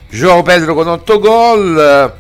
[0.10, 2.13] Joao Pedro con 8 gol.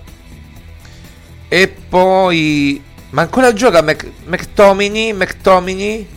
[1.47, 2.83] E poi...
[3.09, 5.13] Ma ancora gioca Mc, McTomini?
[5.13, 6.15] McTomini?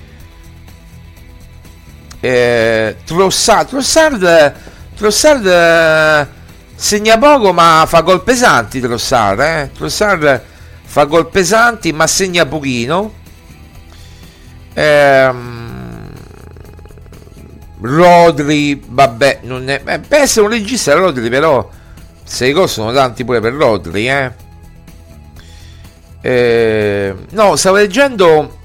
[2.20, 4.54] eh, Trossard, Trossard,
[4.94, 6.26] Trossard eh,
[6.74, 9.70] segna poco ma fa gol pesanti Trossard, eh?
[9.74, 10.42] Trossard
[10.84, 13.12] fa gol pesanti ma segna pochino
[14.74, 15.59] ehm,
[17.80, 21.68] Rodri vabbè non è eh, può essere un regista Rodri però
[22.22, 24.32] 6 gol sono tanti pure per Rodri eh?
[26.22, 28.58] Eh, no stavo leggendo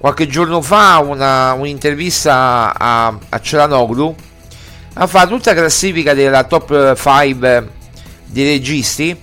[0.00, 4.14] qualche giorno fa una, un'intervista a, a Celanoglu.
[4.94, 7.70] Ha fatto tutta la classifica della top 5
[8.24, 9.14] dei registi.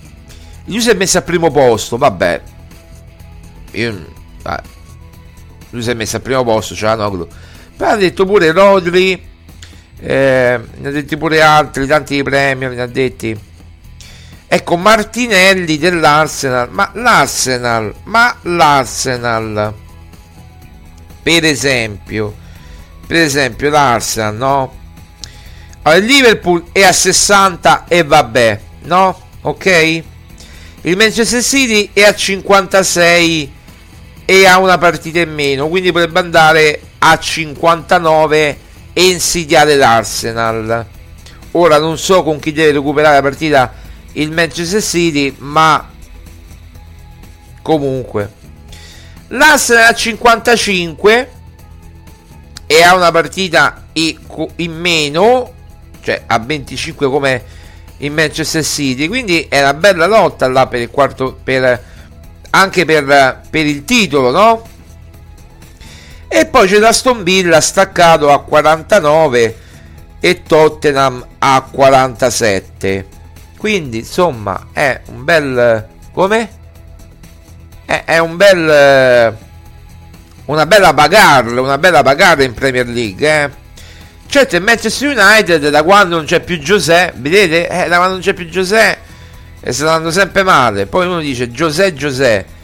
[0.66, 2.42] Lui si è messo al primo posto vabbè.
[3.72, 4.06] Io,
[4.46, 4.62] eh,
[5.70, 7.26] lui si è messo al primo posto Celanoglu
[7.78, 9.12] poi ha detto pure Rodri
[10.00, 13.38] eh, ne ha detti pure altri tanti premi ne ha detti.
[14.48, 19.74] Ecco Martinelli dell'Arsenal ma l'Arsenal ma l'Arsenal
[21.22, 22.34] per esempio
[23.06, 24.76] per esempio l'Arsenal no?
[25.82, 29.20] Allora, il Liverpool è a 60 e vabbè no?
[29.42, 30.02] Ok?
[30.80, 33.52] Il Manchester City è a 56
[34.24, 38.58] e ha una partita in meno quindi potrebbe andare a 59
[38.92, 40.86] e insidiare l'Arsenal
[41.52, 43.72] ora non so con chi deve recuperare la partita
[44.12, 45.88] il Manchester City ma
[47.62, 48.36] comunque
[49.28, 51.30] L'Arsenal a 55
[52.66, 55.52] e ha una partita in meno,
[56.00, 57.44] cioè a 25 come
[57.98, 59.06] in Manchester City.
[59.06, 61.84] Quindi è una bella lotta là per il quarto, per,
[62.50, 64.66] anche per, per il titolo, no?
[66.28, 69.56] E poi c'è l'Aston Villa staccato a 49
[70.20, 73.06] e Tottenham a 47.
[73.56, 75.86] Quindi insomma è un bel.
[76.12, 76.56] Come?
[77.88, 79.34] è, è un bel eh,
[80.44, 83.50] una bella bagarre una bella bagarre in Premier League eh.
[84.26, 88.20] certo il Manchester United da quando non c'è più Giuseppe vedete eh, da quando non
[88.20, 89.06] c'è più Giuseppe
[89.60, 92.56] e sta andando sempre male poi uno dice Giuseppe Giuseppe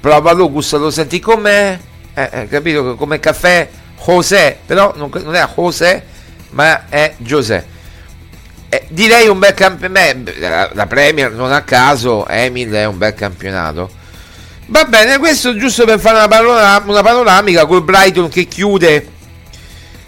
[0.00, 1.80] Prova Lucas, lo senti come?
[2.18, 2.96] Eh, eh, capito?
[2.96, 3.68] Come caffè
[4.04, 6.02] José, però non, non è José,
[6.50, 7.76] ma è Giuseppe.
[8.70, 10.32] Eh, direi un bel campionato.
[10.40, 13.88] La, la Premier non a caso, Emil è un bel campionato.
[14.66, 19.08] Va bene, questo giusto per fare una, panoram- una panoramica col Brighton che chiude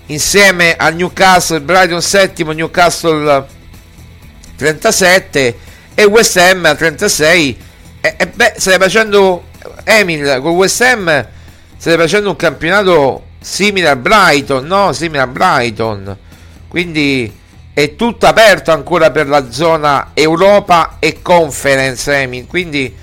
[0.06, 3.46] insieme al Newcastle, Brighton settimo, Newcastle
[4.56, 5.58] 37
[5.94, 7.58] e West Ham a 36.
[8.00, 9.44] E, e beh, stai facendo
[9.84, 11.38] Emil con West Ham,
[11.80, 14.92] stai facendo un campionato simile al Brighton, no?
[14.92, 16.14] Simile al Brighton.
[16.68, 17.34] Quindi
[17.72, 22.46] è tutto aperto ancora per la zona Europa e Conference Emil.
[22.46, 22.94] Quindi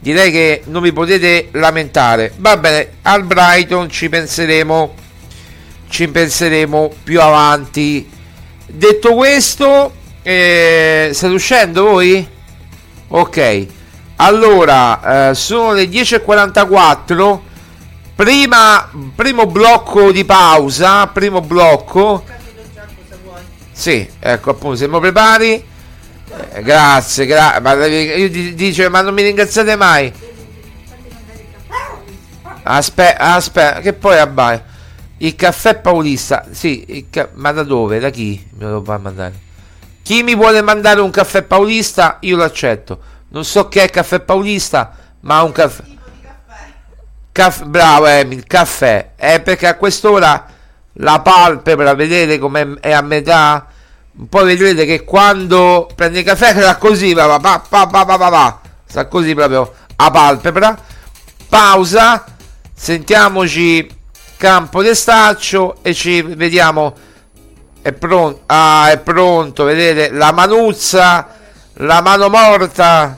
[0.00, 2.34] direi che non vi potete lamentare.
[2.36, 4.94] Va bene, al Brighton ci penseremo.
[5.88, 8.06] Ci penseremo più avanti.
[8.66, 12.28] Detto questo, eh, state uscendo voi?
[13.08, 13.66] Ok.
[14.16, 17.46] Allora, eh, sono le 10.44.
[18.18, 21.06] Prima, primo blocco di pausa.
[21.06, 22.24] Primo blocco.
[23.70, 25.64] Sì, ecco appunto, siamo prepari.
[26.50, 27.60] Eh, grazie, grazie.
[27.60, 30.12] Ma dice, ma non mi ringraziate mai.
[32.64, 34.64] Aspetta, aspetta, che poi abbaia.
[35.18, 38.00] Il caffè paulista, sì, ca- ma da dove?
[38.00, 39.34] Da chi me lo va mandare?
[40.02, 42.98] Chi mi vuole mandare un caffè paulista, io lo accetto.
[43.28, 45.96] Non so che è caffè paulista, ma un caffè.
[47.38, 49.10] Caff- bravo Emil, caffè.
[49.14, 50.44] È perché a quest'ora
[50.94, 53.64] la palpebra, vedete come è a metà?
[54.28, 58.28] Poi vedrete che quando prende il caffè sta così, va, va, va, va, va, va,
[58.28, 58.60] va.
[58.84, 60.76] sta così proprio a palpebra.
[61.48, 62.24] Pausa,
[62.74, 63.88] sentiamoci
[64.36, 66.92] campo di staccio e ci vediamo.
[67.80, 71.28] È pronto, ah, è pronto, vedete la manuzza,
[71.74, 73.16] la mano morta.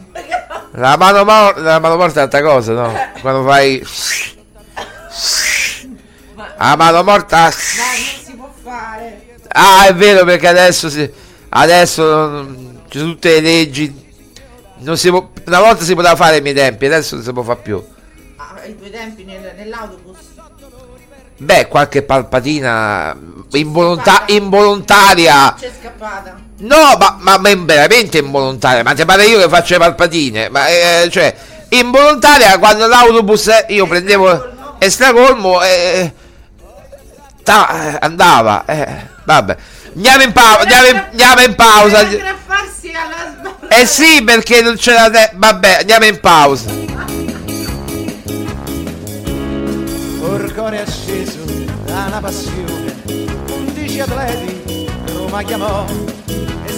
[0.72, 2.92] La mano morta, la mano morta è altra cosa, no?
[3.20, 3.84] Quando fai
[6.58, 7.50] la mano morta.
[7.50, 9.36] si può fare.
[9.48, 11.10] Ah, è vero perché adesso si,
[11.50, 12.46] adesso
[12.88, 14.08] ci sono tutte le leggi.
[14.78, 17.42] Non si può, una volta si poteva fare ai miei tempi, adesso non si può
[17.42, 17.82] fare più.
[18.36, 20.18] Ah, ai due tempi nel- nell'autobus.
[21.36, 23.16] Beh, qualche palpatina
[23.52, 25.54] involonta- involontaria.
[25.58, 26.48] C'è scappata.
[26.60, 28.82] No, ma, ma, ma veramente involontaria.
[28.82, 30.48] Ma ti pare io che faccio le palpatine?
[30.50, 31.34] Ma eh, cioè,
[31.70, 36.12] involontaria quando l'autobus eh, io prendevo estracolmo e
[37.42, 38.64] ta- eh, andava.
[38.66, 39.56] Eh, vabbè.
[39.94, 42.08] Andiamo in, pausa andiamo in, andiamo in pausa.
[43.68, 46.70] Eh sì, perché non c'era te- Vabbè, andiamo in pausa.
[50.22, 51.38] Orcore acceso
[51.84, 52.94] da una passione,
[53.48, 55.84] undici atleti Roma chiamò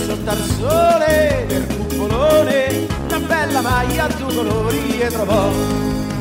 [0.05, 5.50] sotto al sole del cupolone una bella maglia a due colori e trovò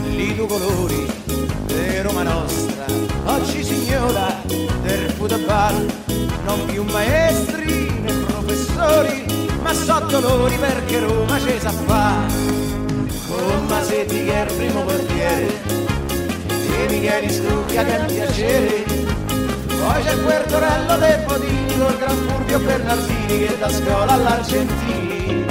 [0.10, 1.06] lì due colori
[1.66, 2.86] di Roma nostra,
[3.26, 4.42] oggi signora
[4.82, 5.86] del football,
[6.46, 9.26] non più maestri né professori,
[9.62, 12.26] ma so dolori perché Roma ci sa fa.
[13.28, 15.48] Con Masetti che è il primo portiere
[16.78, 18.84] e Micheli Scrucchia che è un piacere
[19.82, 25.46] poi c'è Quertorello del Podini col Gran Furbio Bernardini che da scuola all'Argentini.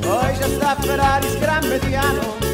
[0.00, 2.44] Poi c'è sta Ferrari Scrammetiano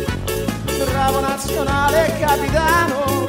[1.00, 3.26] bravo nazionale capitano.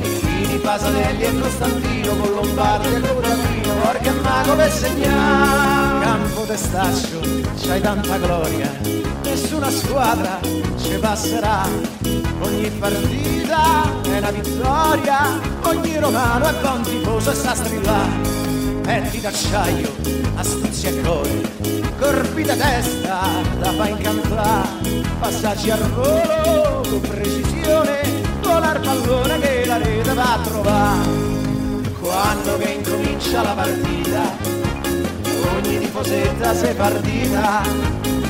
[0.00, 7.18] Chini, Pasanelli e Costantino con Lombardi e Curatino Orca e Mago per segnare campo testaccio
[7.60, 8.70] c'hai tanta gloria
[9.24, 10.38] nessuna squadra
[10.80, 11.66] ci passerà.
[12.40, 15.18] Ogni partita è una vittoria
[15.62, 18.34] ogni romano è buon tifoso e sa strillare.
[18.82, 19.92] Petti d'acciaio,
[20.36, 21.50] astuzia e core,
[21.98, 23.20] corpi da testa
[23.58, 28.00] da fa incantare, passaggi al volo con precisione,
[28.42, 31.24] vola il pallone che la rete va a trovare.
[31.98, 34.65] Quando che incomincia la partita,
[35.56, 37.62] ogni tifosetta è partita,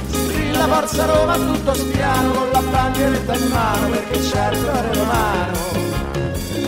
[0.08, 5.56] strilla forza Roma tutto spiano con la bandieretta in mano perché c'è il cuore romano.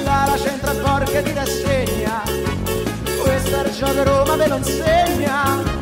[0.04, 2.22] Dalla centra porca ti rassegna.
[3.22, 5.76] Questa regione Roma ve lo insegna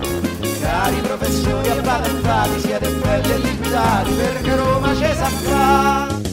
[0.60, 6.25] cari professori appalentati siete belli e liquidati perché Roma ci sa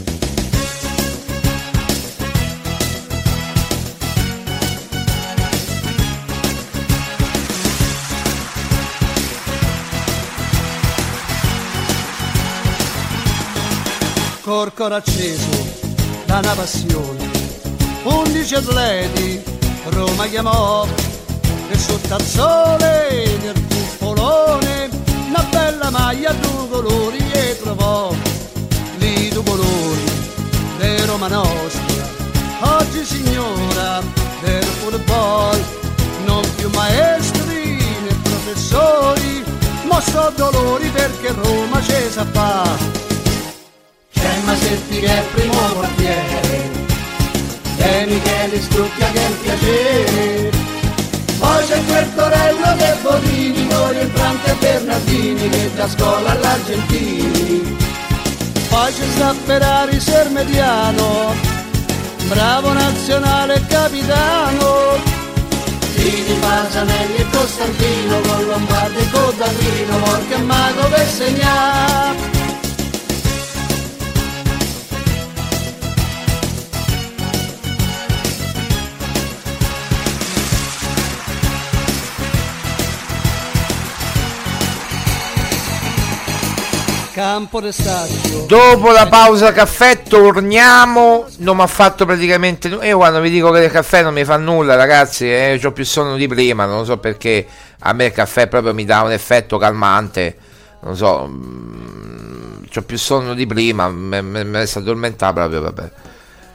[14.43, 15.47] fa corcoro acceso
[16.25, 17.29] da una passione
[18.03, 19.41] undici atleti
[19.89, 20.85] Roma chiamò
[21.69, 24.89] e sotto al sole nel cupolone
[25.27, 28.13] una bella maglia a due colori e trovò
[28.97, 30.21] lì due colori
[31.05, 32.07] Roma nostra,
[32.77, 34.01] oggi signora
[34.41, 35.57] del football,
[36.25, 39.43] non più maestri né professori,
[39.83, 43.02] ma so dolori perché Roma c'è sa fa.
[48.63, 50.51] Strucchia che è il piacere,
[51.39, 57.77] poi c'è quel Torello De Bonini, con il Franco e Bernardini che da scuola all'Argentini.
[58.69, 61.35] Poi c'è sta Ferrari Sermediano,
[62.27, 65.21] bravo nazionale capitano.
[65.93, 72.12] Fini Pasanelli e Costantino, con Lombardi e Codallino, Morca e Mago per segnare.
[87.13, 88.45] Campo de Stadio.
[88.47, 91.27] Dopo la pausa caffè torniamo.
[91.37, 92.85] Non mi ha fatto praticamente nulla.
[92.85, 95.85] Io quando vi dico che il caffè non mi fa nulla, ragazzi, eh, ho più
[95.85, 96.65] sonno di prima.
[96.65, 97.45] Non so perché
[97.81, 100.35] a me il caffè proprio mi dà un effetto calmante.
[100.79, 103.89] Non so, mm, ho più sonno di prima.
[103.89, 105.61] Mi resta addormentato proprio.
[105.61, 105.91] Vabbè.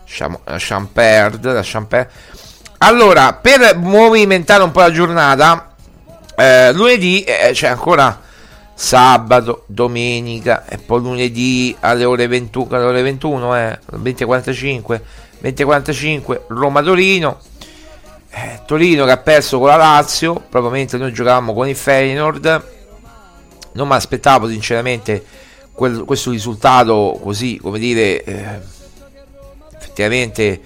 [0.07, 2.15] Lasciamo, lasciamo perdere, lasciamo perdere.
[2.79, 5.73] Allora, per movimentare un po' la giornata,
[6.35, 8.27] eh, lunedì eh, c'è ancora
[8.81, 15.01] sabato, domenica e poi lunedì alle ore 21, alle ore 21 eh, 20.45
[15.43, 17.41] 20.45 Roma-Torino
[18.31, 22.67] eh, Torino che ha perso con la Lazio proprio mentre noi giocavamo con il Feyenoord
[23.73, 25.25] non mi aspettavo sinceramente
[25.73, 28.61] quel, questo risultato così come dire eh,
[29.77, 30.61] effettivamente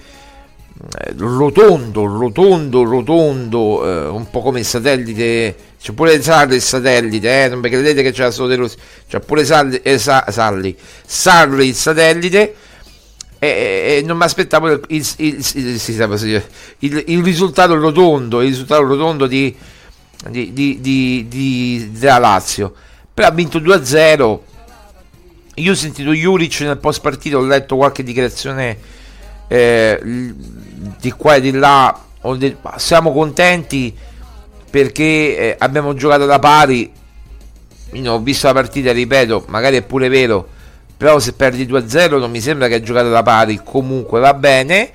[0.99, 5.71] eh, rotondo, rotondo, rotondo, eh, un po' come il satellite.
[5.83, 8.77] C'è pure Sarri il satellite, eh, non credete che c'è solo De Rossi.
[9.05, 10.73] C'è pure Salli, eh, Sa, Salli,
[11.05, 12.55] Sarri il satellite.
[13.37, 19.53] E, e non mi aspettavo il, il, il, il, risultato rotondo, il risultato rotondo di,
[20.29, 20.79] di, di,
[21.27, 22.73] di della Lazio.
[23.13, 24.39] Però ha vinto 2-0.
[25.55, 28.77] Io ho sentito Juric nel post partito, ho letto qualche dichiarazione
[29.49, 31.99] eh, di qua e di là
[32.77, 33.93] siamo contenti
[34.73, 35.03] perché
[35.37, 36.91] eh, abbiamo giocato da pari.
[37.91, 40.47] Io ho visto la partita ripeto magari è pure vero
[40.97, 43.61] però se perdi 2-0 non mi sembra che hai giocato da pari.
[43.63, 44.89] Comunque va bene.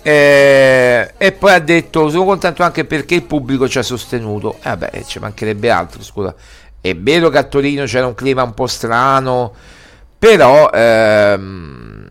[0.00, 4.54] Eh, e poi ha detto sono contento anche perché il pubblico ci ha sostenuto.
[4.54, 6.34] E eh, vabbè ci mancherebbe altro scusa.
[6.80, 9.52] È vero che a Torino c'era un clima un po' strano
[10.18, 12.06] però ehm,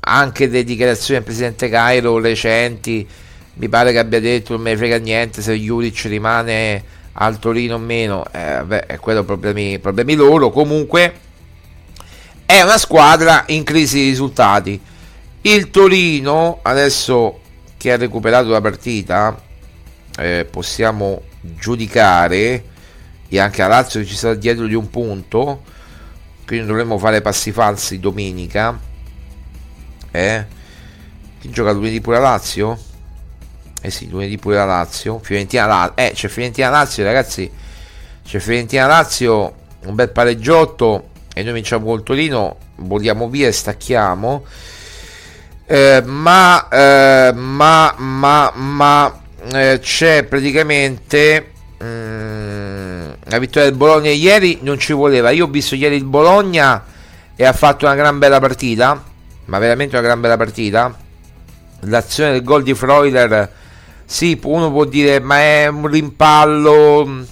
[0.00, 3.06] anche le dichiarazioni del presidente Cairo recenti
[3.54, 6.82] mi pare che abbia detto non ne frega niente se Juric rimane
[7.12, 11.20] al Torino o meno eh, beh, quello problemi, problemi loro comunque
[12.44, 14.80] è una squadra in crisi di risultati
[15.42, 17.40] il Torino adesso
[17.76, 19.40] che ha recuperato la partita
[20.18, 22.64] eh, possiamo giudicare
[23.28, 25.62] e anche a Lazio che ci sta dietro di un punto
[26.44, 28.78] quindi dovremmo fare passi falsi domenica
[30.10, 30.46] eh?
[31.40, 32.78] Chi gioca lunedì pure a Lazio?
[33.84, 35.18] Eh sì, lunedì pure a Lazio.
[35.22, 35.96] Fiorentina Lazio.
[35.96, 37.50] Eh, c'è Fiorentina Lazio, ragazzi.
[38.24, 39.54] C'è Fiorentina Lazio,
[39.84, 44.44] un bel pareggiotto e noi vinciamo col Torino, vogliamo via e stacchiamo.
[45.66, 49.20] Eh, ma, eh, ma, ma, ma
[49.52, 51.50] eh, c'è praticamente
[51.82, 55.28] mm, la vittoria del Bologna ieri non ci voleva.
[55.28, 56.82] Io ho visto ieri il Bologna
[57.36, 59.12] e ha fatto una gran bella partita
[59.44, 60.96] ma veramente una gran bella partita.
[61.80, 63.52] L'azione del gol di Freuler,
[64.04, 67.26] sì, uno può dire, ma è un rimpallo, non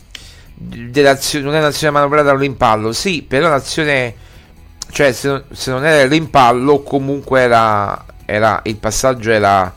[0.85, 4.15] è un'azione manovrata, un rimpallo, sì, però l'azione,
[4.91, 9.75] cioè se, se non era il rimpallo, comunque era, era il passaggio era,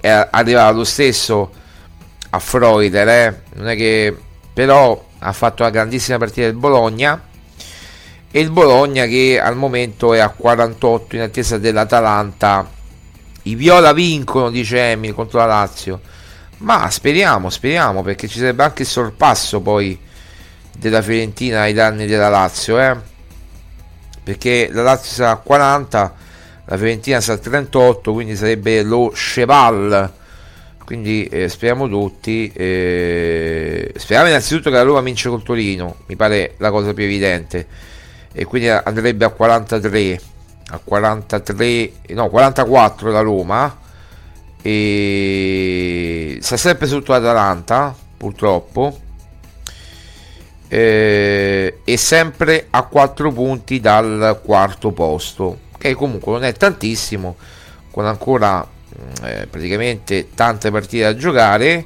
[0.00, 1.52] era, arrivava lo stesso
[2.30, 3.42] a Freuler, eh?
[3.54, 4.16] non è che,
[4.52, 7.22] però ha fatto una grandissima partita del Bologna.
[8.30, 12.68] E il Bologna che al momento è a 48 in attesa dell'Atalanta.
[13.44, 16.00] I Viola vincono dice Emil contro la Lazio
[16.58, 19.98] ma speriamo speriamo perché ci sarebbe anche il sorpasso poi
[20.76, 22.96] della Fiorentina ai danni della Lazio eh?
[24.22, 26.14] perché la Lazio sarà a 40
[26.64, 30.12] la Fiorentina sarà a 38 quindi sarebbe lo cheval
[30.84, 36.54] quindi eh, speriamo tutti eh, speriamo innanzitutto che la Roma vince col Torino mi pare
[36.58, 37.66] la cosa più evidente
[38.32, 40.20] e quindi andrebbe a 43
[40.70, 43.86] a 43 no 44 la Roma
[44.70, 48.98] e sta sempre sotto l'Atalanta purtroppo
[50.68, 57.36] e, e sempre a 4 punti dal quarto posto che comunque non è tantissimo
[57.90, 58.66] con ancora
[59.22, 61.84] eh, praticamente tante partite da giocare,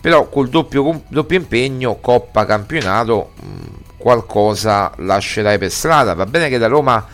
[0.00, 3.46] però col doppio, doppio impegno Coppa Campionato mh,
[3.98, 6.14] qualcosa lascerai per strada.
[6.14, 7.04] Va bene che da Roma,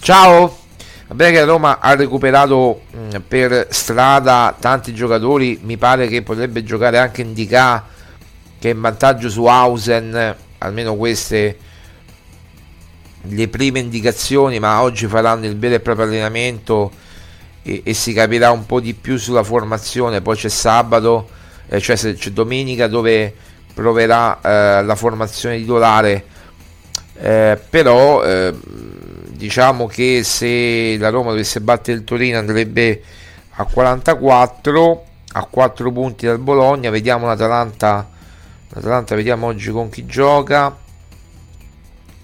[0.00, 0.61] ciao!
[1.12, 6.22] Va bene che la Roma ha recuperato mh, per strada tanti giocatori, mi pare che
[6.22, 7.84] potrebbe giocare anche Indica
[8.58, 11.58] che è in vantaggio su Hausen, almeno queste
[13.20, 16.90] le prime indicazioni, ma oggi faranno il vero e proprio allenamento
[17.60, 21.28] e, e si capirà un po' di più sulla formazione, poi c'è sabato,
[21.68, 23.34] eh, cioè c'è domenica dove
[23.74, 26.24] proverà eh, la formazione titolare,
[27.18, 28.54] eh, però eh,
[29.42, 33.02] diciamo che se la Roma dovesse battere il Torino andrebbe
[33.54, 36.90] a 44 a 4 punti dal Bologna.
[36.90, 38.08] Vediamo l'Atalanta
[38.68, 40.76] l'Atalanta vediamo oggi con chi gioca.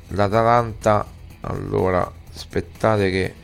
[0.08, 1.04] l'Atalanta
[1.40, 3.34] allora aspettate che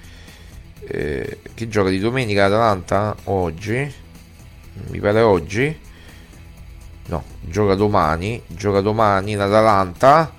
[0.86, 3.92] eh, chi gioca di domenica l'Atalanta oggi?
[4.90, 5.80] Mi pare oggi.
[7.06, 10.32] No gioca domani gioca domani l'Atalanta.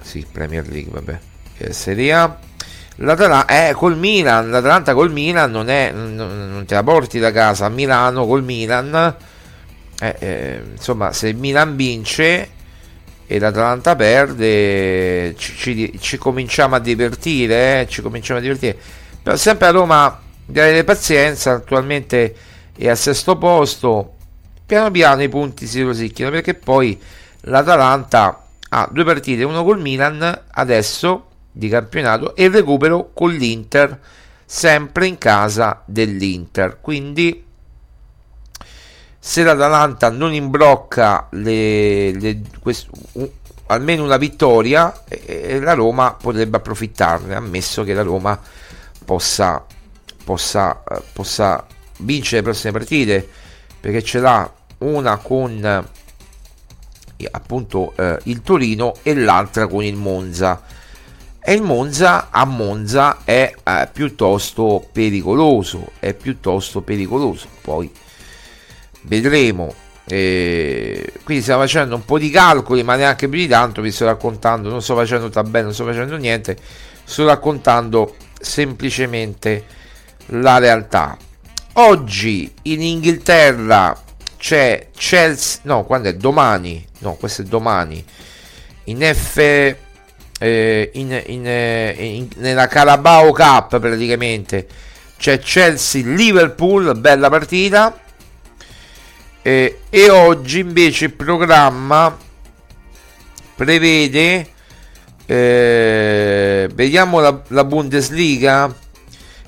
[0.00, 1.33] Sì Premier League vabbè
[1.70, 2.38] Serie A.
[2.98, 7.32] L'Atalanta eh, col Milan, l'Atalanta col Milan non, è, non, non te la porti da
[7.32, 7.68] casa.
[7.68, 9.16] Milano col Milan,
[10.00, 12.50] eh, eh, insomma, se il Milan vince
[13.26, 17.80] e l'Atalanta perde, ci, ci, ci cominciamo a divertire.
[17.80, 18.76] Eh, ci cominciamo a divertire.
[19.22, 21.52] Però sempre a Roma, di avere pazienza.
[21.52, 22.34] Attualmente
[22.76, 24.12] è al sesto posto.
[24.66, 26.98] Piano piano i punti si rosicchiano perché poi
[27.42, 31.26] l'Atalanta ha due partite, uno col Milan adesso
[31.56, 34.00] di campionato e recupero con l'Inter
[34.44, 36.80] sempre in casa dell'Inter.
[36.80, 37.44] Quindi
[39.18, 43.32] se l'Atalanta non imbrocca le, le, quest, uh,
[43.66, 48.38] almeno una vittoria eh, la Roma potrebbe approfittarne ammesso che la Roma
[49.04, 49.64] possa,
[50.24, 51.64] possa, uh, possa
[51.98, 53.26] vincere le prossime partite
[53.80, 55.64] perché ce l'ha una con
[57.16, 60.60] eh, appunto eh, il Torino e l'altra con il Monza
[61.46, 67.48] e il Monza a Monza è eh, piuttosto pericoloso, è piuttosto pericoloso.
[67.60, 67.92] Poi
[69.02, 69.74] vedremo.
[70.06, 73.82] Eh, quindi stiamo facendo un po' di calcoli, ma neanche più di tanto.
[73.82, 76.56] Vi sto raccontando, non sto facendo tabelle, non sto facendo niente,
[77.04, 79.66] sto raccontando semplicemente
[80.28, 81.14] la realtà.
[81.74, 83.94] Oggi in Inghilterra
[84.38, 88.02] c'è Chelsea, no, quando è domani, no, questo è domani.
[88.84, 89.82] In F
[90.38, 94.66] eh, in, in, eh, in, nella Carabao Cup praticamente.
[95.16, 97.98] C'è Chelsea Liverpool bella partita.
[99.42, 102.16] Eh, e oggi invece il programma
[103.54, 104.48] prevede
[105.26, 108.74] eh, vediamo la, la, Bundesliga.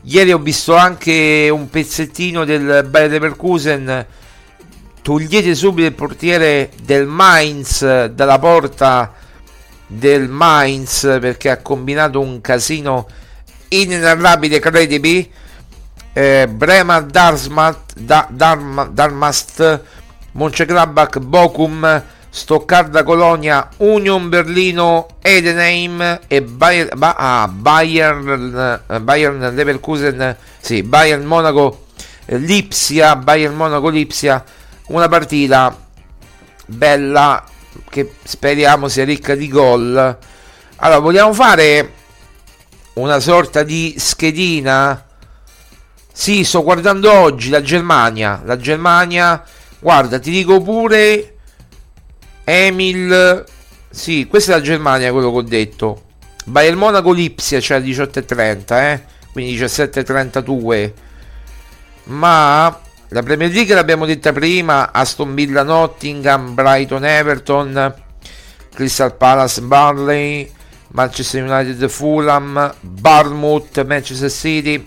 [0.03, 4.07] Ieri ho visto anche un pezzettino del Bayer Leverkusen.
[5.03, 9.13] Togliete subito il portiere del Mainz dalla porta
[9.87, 13.07] del Mainz perché ha combinato un casino
[13.69, 15.31] inenarrabile, credimi.
[16.13, 19.81] Eh, Brema Darmstadt, da, Darm, Darmast,
[20.33, 31.25] Monchengladbach, Bochum, Stoccarda Colonia, Union Berlino, Edenheim e Bayern, ah, Bayern, Bayern Leverkusen, sì, Bayern
[31.25, 31.87] Monaco,
[32.27, 34.43] Lipsia, Bayern Monaco Lipsia,
[34.89, 35.75] una partita
[36.67, 37.43] bella
[37.89, 40.19] che speriamo sia ricca di gol.
[40.77, 41.93] Allora, vogliamo fare
[42.95, 45.05] una sorta di schedina?
[46.13, 48.41] Sì, sto guardando oggi la Germania.
[48.45, 49.43] La Germania,
[49.79, 51.37] guarda, ti dico pure
[52.45, 53.45] Emil.
[53.91, 56.03] Sì, questa è la Germania, quello che ho detto.
[56.45, 59.05] Bayern Monaco Lipsia, cioè 18.30, eh?
[59.33, 60.93] Quindi 17.32.
[62.05, 67.95] Ma la Premier League l'abbiamo detta prima, Aston Villa Nottingham, Brighton Everton,
[68.75, 70.51] Crystal Palace Barley,
[70.89, 74.87] Manchester United Fulham, Bournemouth Manchester City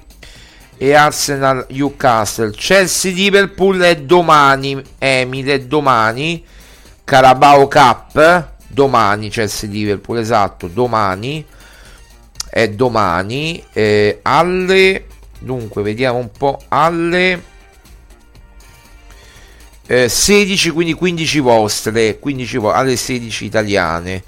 [0.78, 2.51] e Arsenal Newcastle.
[2.51, 6.43] Chelsea Liverpool è domani, Emile è domani,
[7.03, 11.45] Carabao Cup domani Chelsea Liverpool, esatto, domani
[12.49, 13.63] è domani.
[13.74, 15.05] Eh, alle
[15.39, 17.57] dunque vediamo un po' alle
[19.91, 24.23] eh, 16 quindi 15 vostre 15 vo- alle 16 italiane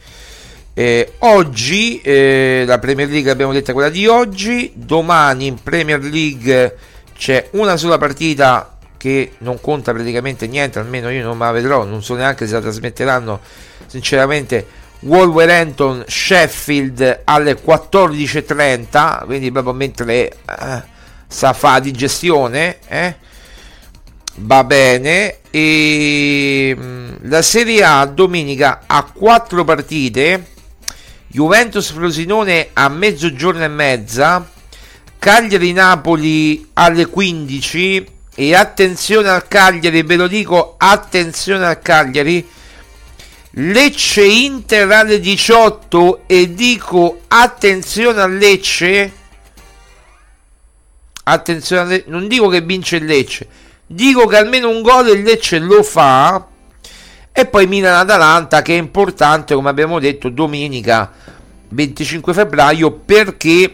[0.74, 6.76] eh, oggi eh, la Premier League abbiamo detto quella di oggi domani in Premier League
[7.16, 12.02] c'è una sola partita che non conta praticamente niente almeno io non la vedrò non
[12.02, 13.40] so neanche se la trasmetteranno
[13.86, 14.66] sinceramente
[15.02, 20.90] Wolverhampton Sheffield alle 14.30 quindi proprio mentre eh,
[21.32, 23.16] sa fa digestione, eh?
[24.36, 25.38] Va bene.
[25.50, 30.48] E mm, la Serie A domenica ha quattro partite.
[31.28, 34.46] Juventus Frosinone a mezzogiorno e mezza,
[35.18, 38.06] Cagliari Napoli alle 15
[38.36, 42.46] e attenzione al Cagliari, ve lo dico, attenzione al Cagliari.
[43.52, 49.14] Lecce Inter alle 18 e dico attenzione al Lecce.
[51.24, 53.48] Attenzione, non dico che vince il Lecce,
[53.92, 56.48] dico che almeno un gol il Lecce lo fa.
[57.34, 61.12] E poi Milan-Atalanta che è importante, come abbiamo detto, domenica
[61.70, 63.74] 25 febbraio perché,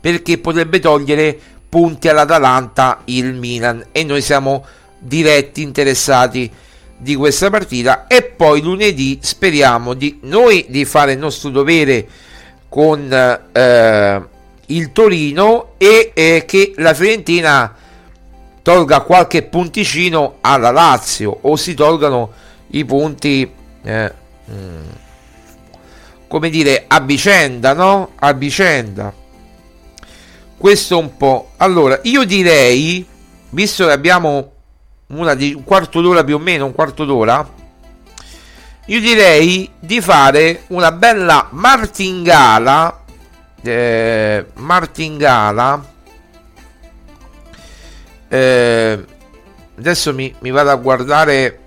[0.00, 4.64] perché potrebbe togliere punti all'Atalanta il Milan e noi siamo
[4.98, 6.50] diretti interessati
[6.96, 12.06] di questa partita e poi lunedì speriamo di noi di fare il nostro dovere
[12.68, 13.10] con
[13.52, 14.22] eh,
[14.66, 17.74] il Torino e eh, che la Fiorentina
[18.62, 22.32] tolga qualche punticino alla Lazio o si tolgano
[22.68, 23.50] i punti
[23.82, 24.12] eh,
[24.50, 24.88] mm,
[26.28, 28.10] come dire a vicenda no?
[28.16, 29.12] A vicenda.
[30.56, 33.06] Questo un po' allora io direi
[33.50, 34.52] visto che abbiamo
[35.08, 37.56] una di un quarto d'ora più o meno un quarto d'ora
[38.86, 43.04] io direi di fare una bella martingala
[43.62, 45.84] eh, martingala
[48.28, 49.04] eh,
[49.78, 51.58] adesso mi, mi vado a guardare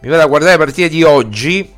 [0.00, 1.74] mi vado a guardare le partite di oggi.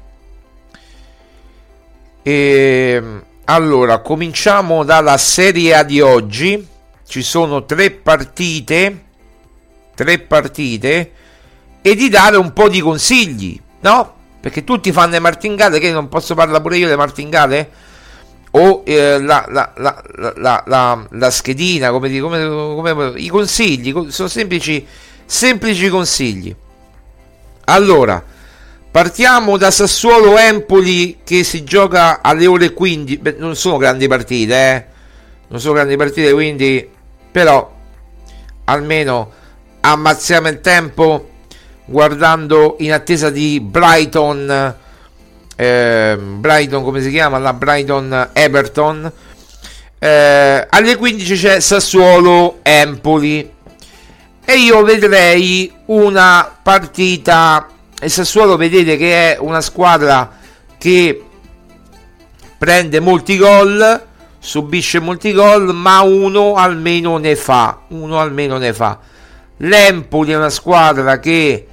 [2.26, 3.02] E
[3.44, 6.66] allora cominciamo dalla serie A di oggi.
[7.06, 9.04] Ci sono tre partite
[9.94, 11.12] tre partite
[11.80, 14.14] e di dare un po' di consigli no?
[14.40, 17.70] perché tutti fanno le martingale che non posso parlare pure io delle martingale
[18.56, 19.72] o eh, la, la,
[20.36, 24.86] la, la, schedina come, come, come, i consigli sono semplici
[25.26, 26.54] semplici consigli
[27.66, 28.22] allora,
[28.90, 33.18] partiamo da Sassuolo Empoli che si gioca alle ore 15.
[33.18, 34.84] Beh, non sono grandi partite, eh.
[35.48, 36.86] Non sono grandi partite, quindi
[37.30, 37.72] però
[38.64, 39.30] almeno
[39.80, 41.30] ammazziamo il tempo
[41.86, 44.74] guardando in attesa di Brighton
[45.56, 47.38] eh, Brighton come si chiama?
[47.38, 49.12] La Brighton Everton.
[49.98, 53.52] Eh, alle 15 c'è Sassuolo Empoli.
[54.44, 57.68] E io vedrei una partita.
[57.98, 60.30] E Sassuolo vedete che è una squadra
[60.76, 61.22] che
[62.58, 64.02] prende molti gol
[64.38, 68.98] subisce molti gol ma uno almeno ne fa uno almeno ne fa.
[69.58, 71.66] l'Empoli è una squadra che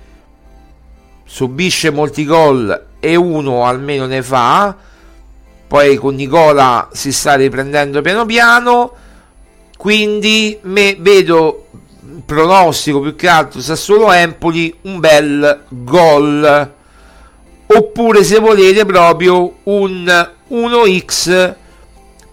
[1.25, 4.73] subisce molti gol e uno almeno ne fa
[5.67, 8.93] poi con Nicola si sta riprendendo piano piano
[9.81, 11.65] quindi me vedo
[12.25, 16.73] pronostico più che altro Sassuolo Empoli un bel gol.
[17.65, 21.55] Oppure se volete proprio un 1x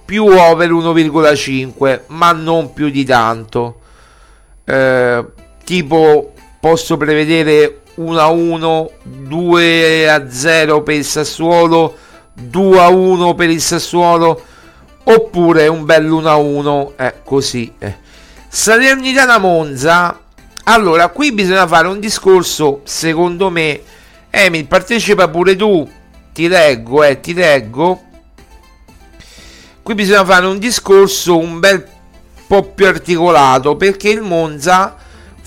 [0.05, 3.81] più over 1,5 ma non più di tanto.
[4.65, 5.25] Eh,
[5.65, 11.97] tipo posso prevedere 1 a 1 2 a 0 per il Sassuolo
[12.35, 14.43] 2 a 1 per il Sassuolo
[15.05, 18.07] oppure un bel 1 a 1 eh, così eh
[18.51, 20.19] Salernitana Monza.
[20.65, 23.81] Allora, qui bisogna fare un discorso, secondo me.
[24.31, 25.89] Emil, partecipa pure tu.
[26.33, 28.03] Ti leggo, eh, ti leggo.
[29.83, 31.87] Qui bisogna fare un discorso un bel
[32.47, 34.97] po' più articolato perché il Monza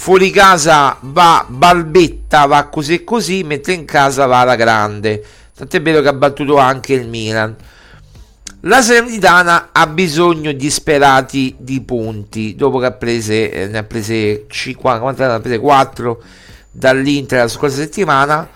[0.02, 5.24] fuori casa va balbetta, va così e così, mentre in casa va alla grande.
[5.56, 7.56] Tant'è vero che ha battuto anche il Milan.
[8.62, 14.46] La Salernitana ha bisogno disperati di punti dopo che ha prese, eh, ne ha prese
[14.48, 16.24] 5, ne ha prese 4
[16.72, 18.48] dall'Inter la scorsa settimana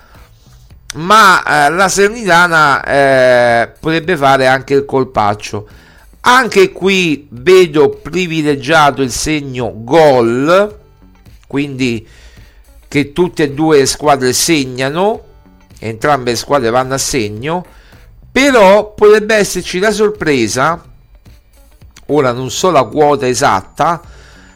[0.96, 5.68] ma eh, la Salernitana eh, potrebbe fare anche il colpaccio
[6.22, 10.84] anche qui vedo privilegiato il segno gol
[11.48, 12.08] quindi
[12.88, 15.24] che tutte e due le squadre segnano
[15.80, 17.66] entrambe le squadre vanno a segno
[18.32, 20.84] però potrebbe esserci la sorpresa
[22.08, 24.02] ora non so la quota esatta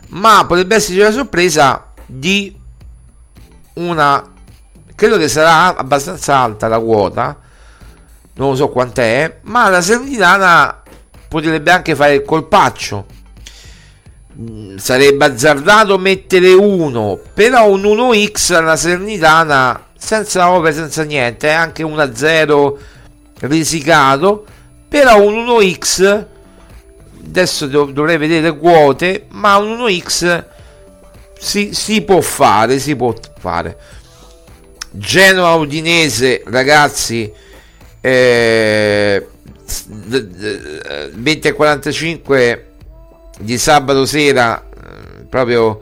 [0.10, 2.56] ma potrebbe esserci la sorpresa di
[3.74, 4.34] una
[4.96, 7.40] credo che sarà abbastanza alta la quota
[8.34, 10.82] non so quant'è ma la Salernitana
[11.28, 13.06] potrebbe anche fare il colpaccio
[14.78, 22.16] sarebbe azzardato mettere 1 però un 1x alla Salernitana senza over senza niente anche 1
[22.16, 22.80] 0
[23.42, 24.46] risicato
[24.88, 26.28] però un 1x
[27.30, 30.44] adesso dov- dovrei vedere quote, ma un 1x
[31.38, 33.78] si, si può fare, si può fare.
[34.92, 37.32] Genoa Udinese, ragazzi,
[38.02, 39.28] eh,
[39.68, 42.60] 20.45
[43.40, 45.82] di sabato sera, eh, proprio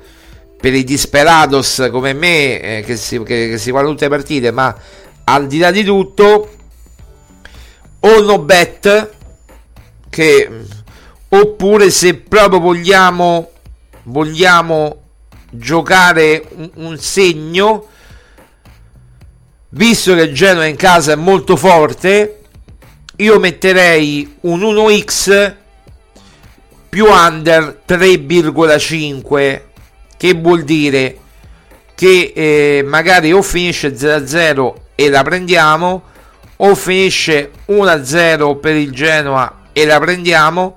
[0.59, 4.51] per i disperados come me, eh, che, si, che, che si guardano tutte le partite,
[4.51, 4.75] ma
[5.25, 6.49] al di là di tutto,
[7.99, 9.11] o no bet,
[10.09, 10.49] che
[11.29, 13.51] oppure se proprio vogliamo,
[14.03, 15.01] vogliamo
[15.49, 17.87] giocare un, un segno
[19.69, 22.37] visto che Genoa in casa è molto forte
[23.17, 25.55] io metterei un 1x
[26.97, 29.61] più under 3,5
[30.17, 31.17] che vuol dire?
[31.93, 36.01] Che eh, magari o finisce 0-0 e la prendiamo
[36.55, 40.75] o finisce 1-0 per il Genoa e la prendiamo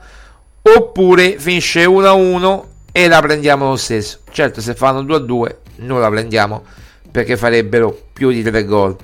[0.60, 4.18] oppure finisce 1-1 e la prendiamo lo stesso.
[4.30, 6.64] Certo se fanno 2-2 non la prendiamo
[7.10, 8.94] perché farebbero più di 3 gol.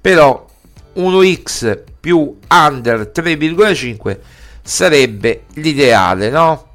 [0.00, 0.46] Però
[0.94, 4.18] 1x più under 3,5
[4.62, 6.66] sarebbe l'ideale no?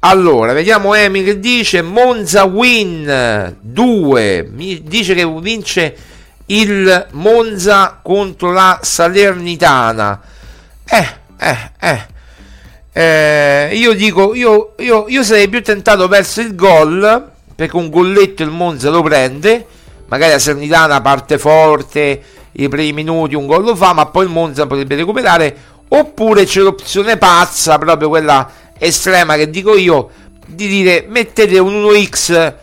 [0.00, 6.12] allora vediamo Emi che dice Monza win 2 mi dice che vince
[6.46, 10.20] il Monza contro la Salernitana.
[10.84, 12.12] Eh eh eh.
[12.96, 18.42] Eh, io dico, io, io, io sarei più tentato verso il gol, perché un golletto
[18.42, 19.66] il Monza lo prende,
[20.06, 24.30] magari la Sernitana parte forte, i primi minuti un gol lo fa, ma poi il
[24.30, 25.56] Monza potrebbe recuperare,
[25.88, 30.10] oppure c'è l'opzione pazza, proprio quella estrema che dico io,
[30.46, 32.54] di dire mettete un 1x,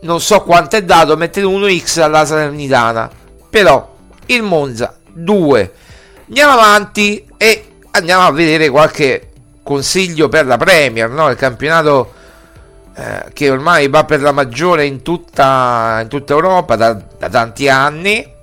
[0.00, 3.10] non so quanto è dato, mettete un 1x alla Salernitana,
[3.50, 3.94] però
[4.26, 5.72] il Monza 2.
[6.28, 9.30] Andiamo avanti e andiamo a vedere qualche
[9.62, 11.28] consiglio per la Premier, no?
[11.28, 12.12] il campionato
[12.94, 17.68] eh, che ormai va per la maggiore in tutta, in tutta Europa da, da, tanti
[17.68, 18.34] anni.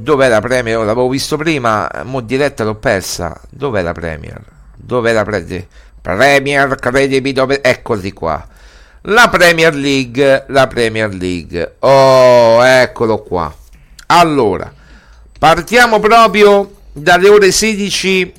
[0.00, 0.78] Dov'è la Premier?
[0.78, 3.38] L'avevo visto prima, mo diretta l'ho persa.
[3.50, 4.40] Dov'è la Premier?
[4.76, 5.66] Dov'è la Premier?
[6.00, 7.60] Premier, credimi dove...
[7.62, 8.46] Eccoli qua.
[9.02, 11.76] La Premier League, la Premier League.
[11.80, 13.52] Oh, eccolo qua.
[14.06, 14.72] Allora,
[15.38, 18.32] partiamo proprio dalle ore 16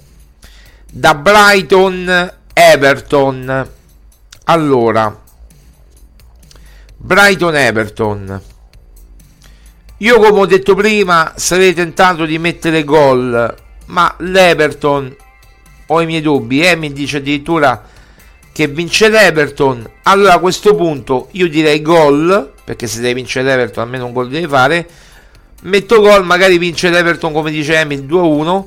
[0.92, 3.70] da Brighton Everton
[4.46, 5.22] allora
[6.98, 8.42] Brighton Everton
[10.00, 15.16] io come ho detto prima sarei tentato di mettere gol ma l'Everton
[15.88, 17.84] ho i miei dubbi eh, mi dice addirittura
[18.52, 23.84] che vince l'Everton allora a questo punto io direi gol perché se deve vincere l'Everton
[23.84, 24.88] almeno un gol deve fare
[25.64, 28.66] metto gol, magari vince l'Everton come dice Emil 2-1.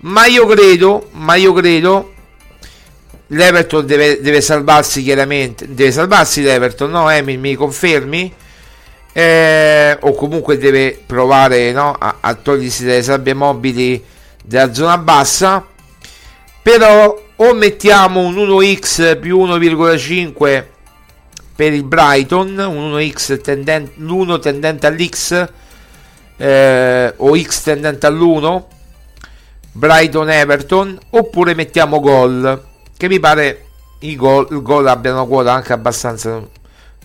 [0.00, 2.12] Ma io credo, ma io credo
[3.28, 8.32] l'Everton deve, deve salvarsi chiaramente, deve salvarsi l'Everton, no Emil, mi confermi?
[9.18, 14.00] Eh, o comunque deve provare no, a, a togliersi dalle sabbie mobili
[14.44, 15.66] della zona bassa.
[16.62, 20.64] Però o mettiamo un 1x più 1,5
[21.56, 25.48] per il Brighton, un 1x tendente, l'1 tendente all'x
[26.36, 28.62] eh, o X tendente all'1
[29.72, 32.64] Brighton Everton oppure mettiamo gol
[32.96, 33.64] che mi pare
[34.00, 36.48] i gol, gol abbiano quota anche abbastanza ne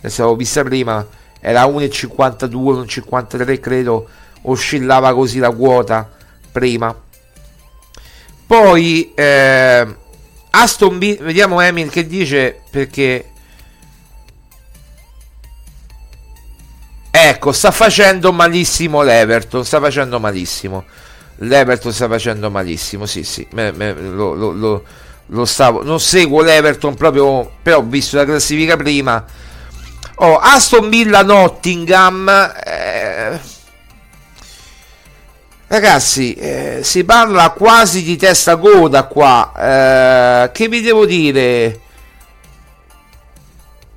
[0.00, 1.04] avevo vista prima
[1.46, 4.08] era 1,52 1,53 credo
[4.42, 6.10] oscillava così la quota
[6.50, 6.94] prima
[8.46, 9.96] poi eh,
[10.50, 13.28] Aston Villa vediamo Emil che dice perché
[17.16, 20.84] Ecco, sta facendo malissimo l'Everton, sta facendo malissimo.
[21.36, 24.84] L'Everton sta facendo malissimo, sì, sì, me, me, lo, lo, lo,
[25.26, 29.24] lo, stavo, non seguo l'Everton proprio, però ho visto la classifica prima.
[30.16, 32.28] Oh, Aston Villa Nottingham.
[32.64, 33.40] Eh,
[35.66, 39.52] ragazzi, eh, si parla quasi di testa coda qua.
[40.46, 41.80] Eh, che vi devo dire?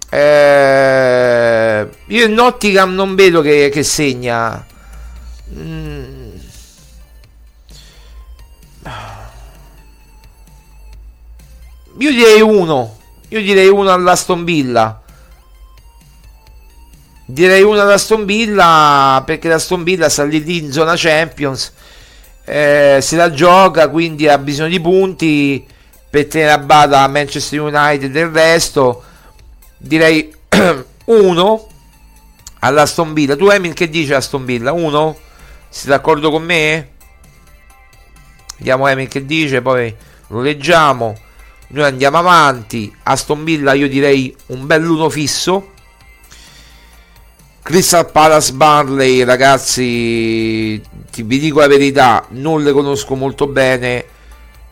[0.10, 4.66] Eh, io in Nottingham non vedo che, che segna.
[5.54, 6.36] Mm.
[12.00, 12.98] Io direi uno.
[13.30, 15.02] Io direi uno all'Aston Villa.
[17.30, 21.74] Direi uno all'Aston Villa perché l'Aston Villa sta lì in zona Champions.
[22.46, 25.68] Eh, se la gioca, quindi ha bisogno di punti
[26.10, 29.04] per tenere a bada Manchester United e il resto
[29.78, 30.34] direi
[31.04, 31.68] 1
[32.60, 33.36] all'Aston Villa.
[33.36, 34.72] Tu Emil che dici Aston Villa?
[34.72, 35.18] 1?
[35.68, 36.92] Sei d'accordo con me?
[38.58, 39.94] Vediamo Emil che dice, poi
[40.28, 41.14] lo leggiamo.
[41.68, 42.96] Noi andiamo avanti.
[43.04, 45.74] Aston Villa io direi un bell'uno fisso.
[47.68, 54.06] Crystal Palace Barley, ragazzi, ti, vi dico la verità, non le conosco molto bene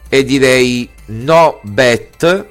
[0.07, 2.45] e direi no bet.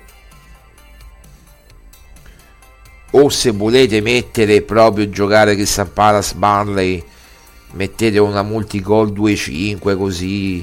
[3.12, 7.03] O se volete mettere proprio giocare Crystal Palace Barley,
[7.70, 10.62] mettete una multi-goal 2-5 così,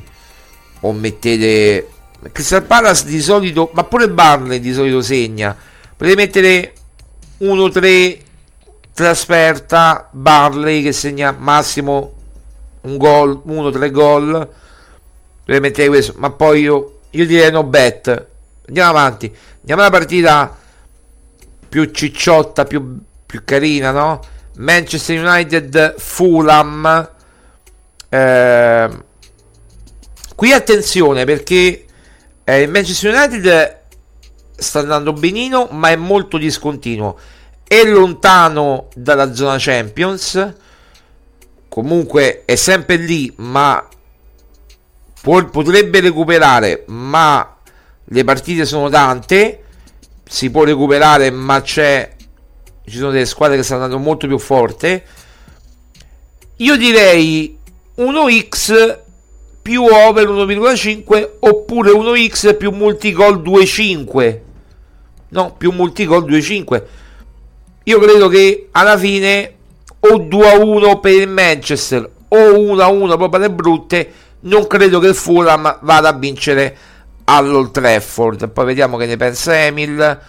[0.82, 1.90] o mettete
[2.32, 5.58] Crystal Palace di solito, ma pure Barley di solito segna.
[5.98, 6.74] Potete mettere
[7.40, 8.30] 1-3
[8.94, 12.14] trasferta Barley che segna massimo
[12.82, 14.50] un gol, 1-3 gol.
[15.40, 18.28] Potete mettere questo, ma poi io, io direi no bet.
[18.68, 19.34] Andiamo avanti.
[19.60, 20.58] Andiamo alla partita
[21.68, 24.20] più cicciotta, più, più carina, no?
[24.58, 27.10] Manchester United Fulham.
[28.10, 28.90] Eh,
[30.36, 31.86] qui attenzione perché
[32.44, 33.80] eh, Manchester United
[34.58, 37.18] sta andando benino, ma è molto discontinuo.
[37.72, 40.56] È lontano dalla zona Champions.
[41.70, 43.88] Comunque è sempre lì, ma
[45.22, 46.84] può, potrebbe recuperare.
[46.88, 47.56] Ma
[48.04, 49.64] le partite sono tante.
[50.28, 52.14] Si può recuperare, ma c'è.
[52.84, 55.06] Ci sono delle squadre che stanno andando molto più forte.
[56.58, 57.58] Io direi
[58.00, 59.00] 1x
[59.62, 64.40] più over 1,5 oppure 1x più multigol 2,5
[65.30, 66.84] no più multigol 2,5
[67.84, 69.56] io credo che alla fine
[70.00, 74.68] o 2 a 1 per il Manchester o 1 a 1 proprio le brutte non
[74.68, 76.78] credo che il Fulham vada a vincere
[77.26, 78.50] all'Old Trafford.
[78.50, 80.20] Poi vediamo che ne pensa Emil.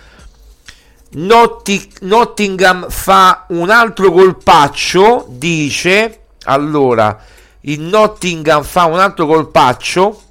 [1.15, 6.21] Notti- Nottingham fa un altro colpaccio dice.
[6.45, 7.19] Allora
[7.63, 10.23] il Nottingham fa un altro colpaccio.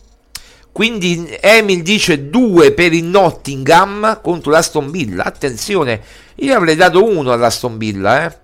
[0.71, 5.23] Quindi Emil dice 2 per il Nottingham contro l'Aston Villa.
[5.25, 6.01] Attenzione
[6.41, 8.39] io avrei dato 1 all'Aston Villa eh.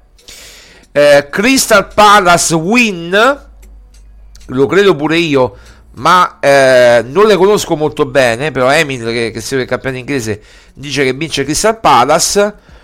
[0.91, 3.39] Eh, Crystal Palace win
[4.48, 5.58] lo credo pure io
[5.95, 10.41] ma eh, non le conosco molto bene però Emil che, che segue il campionato inglese
[10.74, 12.76] dice che vince Crystal Palace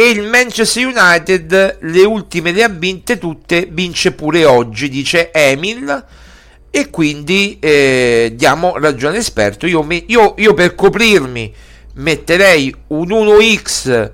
[0.00, 6.06] e il Manchester United le ultime le ha vinte tutte, vince pure oggi, dice Emil.
[6.70, 9.66] E quindi eh, diamo ragione all'esperto.
[9.66, 11.52] Io, io, io, per coprirmi
[11.94, 14.10] metterei un 1x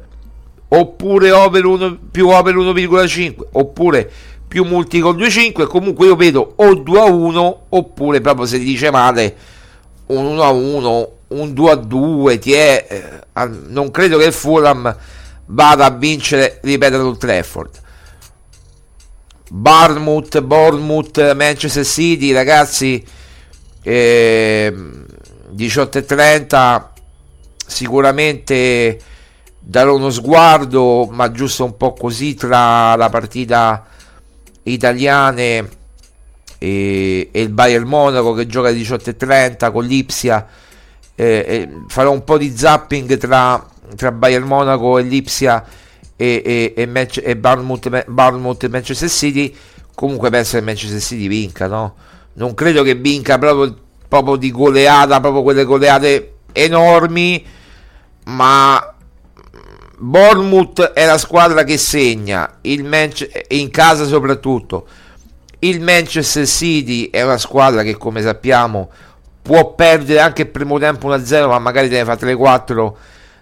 [0.69, 4.11] oppure over 1, più over 1,5 oppure
[4.47, 5.67] più multi con 2,5.
[5.67, 9.37] Comunque io vedo o 2 a 1 oppure proprio se dice male
[10.07, 12.39] un 1 a 1, un 2 a 2.
[12.39, 12.87] Ti è,
[13.33, 14.97] eh, non credo che il Fulham
[15.47, 17.81] vada a vincere, ripeto, Old Trafford.
[19.49, 23.05] Bournemouth, Bournemouth, Manchester City, ragazzi,
[23.83, 24.75] eh,
[25.51, 26.91] 18 e 30
[27.67, 28.99] sicuramente
[29.59, 33.85] darò uno sguardo, ma giusto un po' così tra la partita
[34.65, 35.69] italiane
[36.59, 40.47] e, e il Bayern Monaco che gioca alle 18 e 30 con l'Ipsia.
[41.15, 45.65] Eh, farò un po' di zapping tra tra Bayern Monaco e Lipsia
[46.17, 49.55] e, e, e, Manch- e Bournemouth, Bournemouth e Manchester City
[49.95, 51.95] comunque penso che Manchester City vinca no?
[52.35, 53.77] non credo che vinca proprio,
[54.09, 57.45] proprio di goleata proprio quelle goleate enormi
[58.27, 58.95] ma
[59.99, 64.87] Bournemouth è la squadra che segna Manch- in casa soprattutto.
[65.61, 68.91] Il Manchester City è una squadra che come sappiamo
[69.41, 72.93] può perdere anche il primo tempo 1-0 ma magari te ne fa 3-4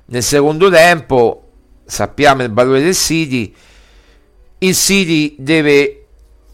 [0.06, 1.40] nel secondo tempo.
[1.86, 3.54] Sappiamo il valore del City.
[4.58, 6.06] Il City deve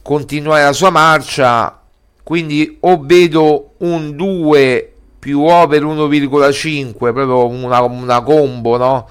[0.03, 1.81] continuare la sua marcia
[2.23, 4.90] quindi o vedo un 2
[5.21, 9.09] più over 1,5 proprio una, una combo no?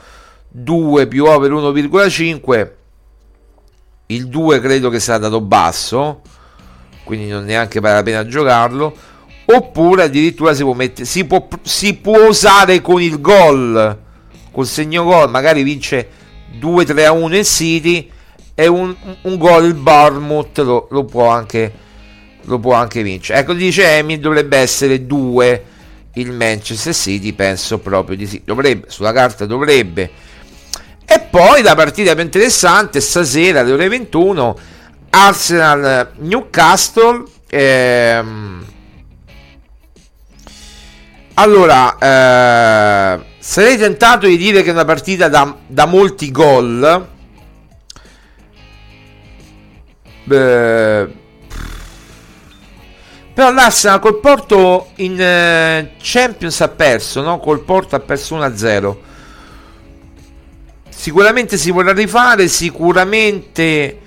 [0.50, 2.72] 2 più over 1,5
[4.08, 6.22] il 2 credo che sia dato basso
[7.06, 8.94] quindi non neanche vale la pena giocarlo
[9.46, 13.98] oppure addirittura si può, mettere, si può, si può usare con il gol
[14.52, 16.10] col segno gol magari vince
[16.60, 18.12] 2-3 a 1 il City
[18.60, 21.72] e un, un gol il Bournemouth lo, lo, può anche,
[22.42, 23.40] lo può anche vincere.
[23.40, 25.64] Ecco dice Emi dovrebbe essere 2
[26.20, 30.10] il Manchester City penso proprio di sì dovrebbe sulla carta dovrebbe
[31.06, 34.58] e poi la partita più interessante stasera alle ore 21
[35.10, 38.66] Arsenal Newcastle ehm,
[41.40, 47.08] allora eh, sarei tentato di dire che è una partita da, da molti gol.
[50.26, 51.08] Beh,
[53.40, 57.40] Però l'Arsenal col Porto in eh, Champions ha perso, no?
[57.40, 58.96] Col Porto ha perso 1-0.
[60.90, 64.00] Sicuramente si vorrà rifare, sicuramente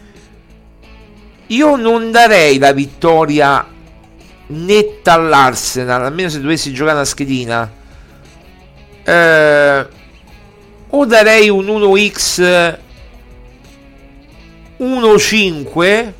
[1.47, 3.67] io non darei la vittoria
[4.49, 7.73] netta all'Arsenal, almeno se dovessi giocare una schedina.
[9.03, 9.87] Eh,
[10.91, 12.79] o darei un 1x
[14.79, 16.13] 1-5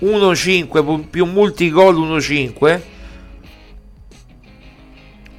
[0.00, 2.80] 1-5 più multigol 1-5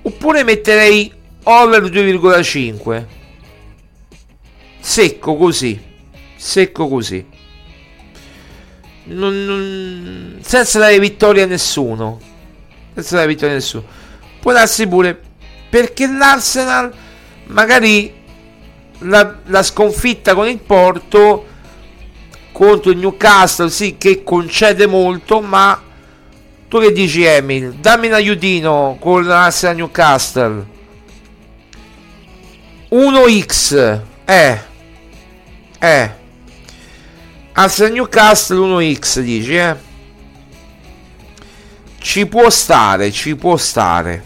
[0.03, 1.12] oppure metterei
[1.43, 3.05] over 2,5
[4.80, 5.89] secco così
[6.41, 7.24] secco così.
[9.03, 12.20] Non, non, senza dare vittoria a nessuno
[12.93, 13.84] senza dare vittoria a nessuno.
[14.39, 15.20] Può darsi pure
[15.70, 16.91] perché l'Arsenal
[17.45, 18.14] magari
[18.99, 21.45] la, la sconfitta con il Porto
[22.52, 25.82] contro il Newcastle, sì, che concede molto, ma
[26.68, 27.74] tu che dici Emil?
[27.74, 30.66] Dammi un aiutino con l'Arsenal Newcastle.
[32.91, 34.60] 1x, eh,
[35.80, 36.12] eh.
[37.54, 39.76] Arsenal Newcastle 1x dici, eh.
[41.99, 44.24] Ci può stare, ci può stare.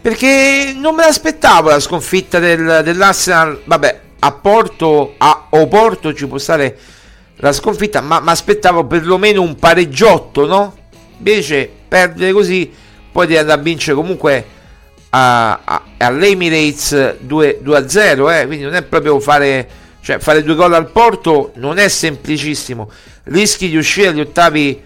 [0.00, 3.62] Perché non me l'aspettavo la sconfitta del, dell'Arsenal.
[3.64, 6.76] Vabbè, a Porto, a Oporto ci può stare
[7.36, 10.74] la sconfitta, ma mi aspettavo perlomeno un pareggiotto, no?
[11.18, 12.72] Invece perdere così,
[13.12, 14.46] poi di andare a vincere comunque
[15.10, 18.46] a, a, all'Emirates 2, 2-0, eh?
[18.46, 19.68] quindi non è proprio fare,
[20.00, 22.90] cioè fare due gol al Porto non è semplicissimo,
[23.24, 24.82] rischi di uscire agli ottavi,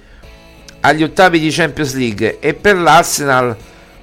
[0.80, 3.57] agli ottavi di Champions League e per l'Arsenal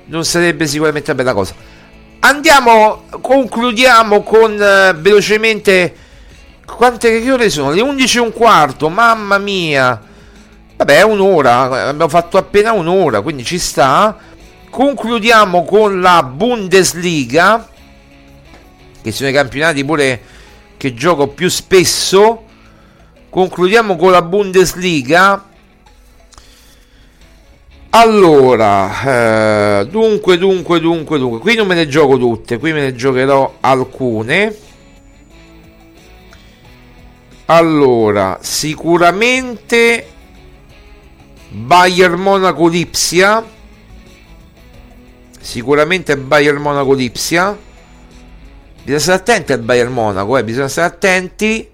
[0.05, 1.74] non sarebbe sicuramente una bella cosa.
[2.27, 5.95] Andiamo, concludiamo con uh, velocemente.
[6.65, 7.69] Quante che ore sono?
[7.69, 10.01] Le 11 e un quarto, mamma mia.
[10.75, 14.17] Vabbè, un'ora, abbiamo fatto appena un'ora, quindi ci sta.
[14.71, 17.69] Concludiamo con la Bundesliga,
[19.03, 20.21] che sono i campionati pure
[20.77, 22.43] che gioco più spesso.
[23.29, 25.43] Concludiamo con la Bundesliga
[27.97, 32.93] allora, eh, dunque, dunque, dunque, dunque, qui non me ne gioco tutte, qui me ne
[32.93, 34.55] giocherò alcune.
[37.45, 40.07] Allora, sicuramente
[41.49, 43.43] Bayern Monaco Lipsia.
[45.39, 47.57] Sicuramente Bayern Monaco Lipsia.
[48.83, 51.69] Bisogna stare attenti al Bayern Monaco, eh, bisogna stare attenti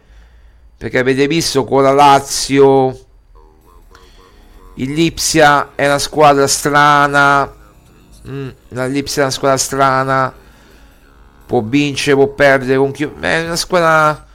[0.78, 2.98] perché avete visto con la Lazio
[4.76, 7.52] il Lipsia è una squadra strana.
[8.28, 10.34] Mm, la Lipsia è una squadra strana.
[11.46, 13.04] Può vincere, può perdere con chi.
[13.04, 14.26] È una squadra.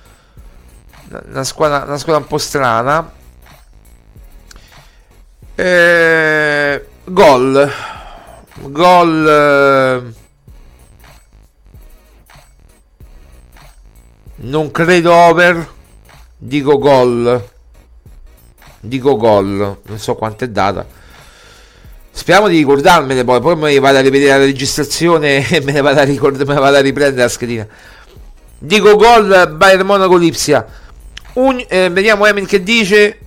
[1.28, 3.11] Una squadra, una squadra un po' strana.
[5.55, 7.72] Eh, gol.
[8.61, 9.28] Gol.
[9.28, 10.24] Eh,
[14.37, 15.74] non credo over.
[16.39, 17.55] Dico gol
[18.89, 20.87] dico gol, non so quanto è data.
[22.11, 26.01] Speriamo di ricordarmene poi, poi me vado a rivedere la registrazione e me ne vado
[26.01, 27.66] a, ricord- me vado a riprendere la schedina.
[28.59, 30.66] Dico gol Bayern Monaco Lipsia.
[31.34, 33.18] Un, eh, vediamo Emin che dice.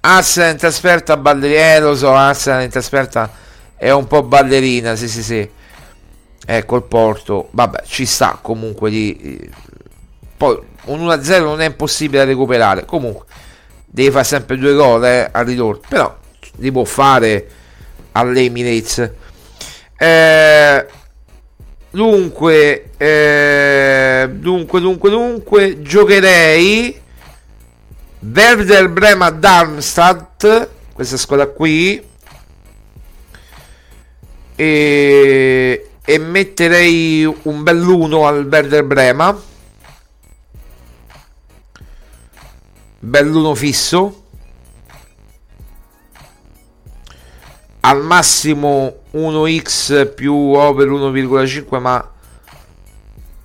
[0.00, 3.30] Arsenal in trasferta ballerina, eh, lo so, Arsenal in trasferta
[3.76, 5.50] è un po' ballerina, sì sì sì.
[6.46, 9.50] Ecco il Porto, vabbè, ci sta comunque di...
[10.36, 10.58] Poi
[10.88, 12.84] un 1-0 non è impossibile da recuperare.
[12.84, 13.26] Comunque,
[13.86, 15.80] devi fare sempre due gol eh, al ritorno.
[15.88, 16.16] Però
[16.56, 17.48] li può fare
[18.12, 19.10] all'Emirates.
[19.96, 20.86] Eh,
[21.90, 27.00] dunque, eh, dunque, dunque, dunque, giocherei
[28.20, 32.02] Werder Brema Darmstadt, questa squadra qui,
[34.56, 39.40] e, e metterei un bell'uno al Werder Brema
[42.98, 44.24] belluno fisso.
[47.80, 52.12] Al massimo 1x più over 1,5 ma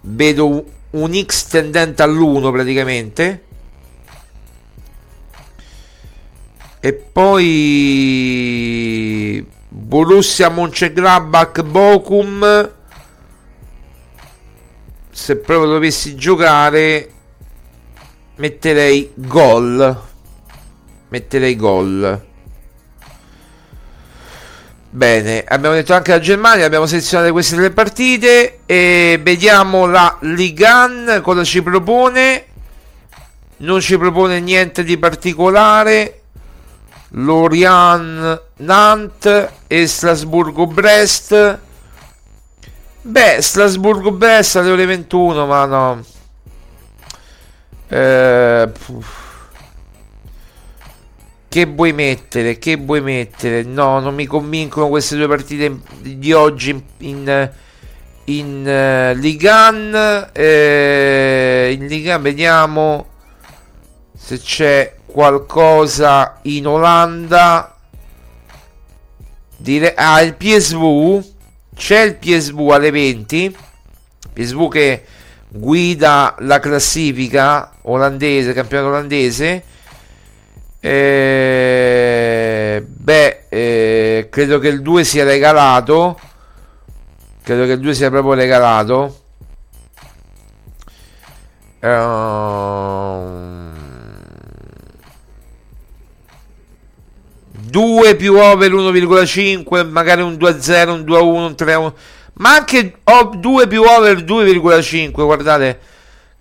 [0.02, 3.44] vedo un x tendente all'1 praticamente.
[6.80, 7.54] E poi
[9.70, 12.72] Borussia Mönchengladbach Bochum.
[15.10, 17.12] Se proprio dovessi giocare
[18.36, 20.02] metterei gol
[21.10, 22.22] metterei gol
[24.90, 31.20] bene abbiamo detto anche la Germania abbiamo selezionato queste tre partite e vediamo la Ligan
[31.22, 32.48] cosa ci propone
[33.64, 36.20] non ci propone niente di particolare.
[37.16, 41.60] Lorient Nantes e Strasburgo Brest.
[43.02, 46.04] Beh, Strasburgo Brest alle ore 21, ma no.
[47.94, 48.72] Eh,
[51.48, 52.58] che vuoi mettere?
[52.58, 53.62] Che vuoi mettere?
[53.62, 57.52] No, non mi convincono queste due partite di oggi in, in,
[58.24, 60.30] in uh, Ligan.
[60.34, 63.06] Eh, in Ligan vediamo
[64.18, 67.78] se c'è qualcosa in Olanda.
[69.56, 71.24] Dire, ah, il PSV.
[71.76, 73.56] C'è il PSV alle 20.
[74.34, 75.06] PSV che
[75.56, 79.64] guida la classifica olandese, campionato olandese.
[80.80, 86.20] Eh, beh, eh, credo che il 2 sia regalato.
[87.44, 89.20] Credo che il 2 sia proprio regalato.
[91.82, 93.72] Uh,
[97.52, 101.94] 2 più over 1,5, magari un 2-0, un 2-1, un 3-1.
[102.36, 103.00] Ma anche
[103.38, 105.80] 2 più over 2,5, guardate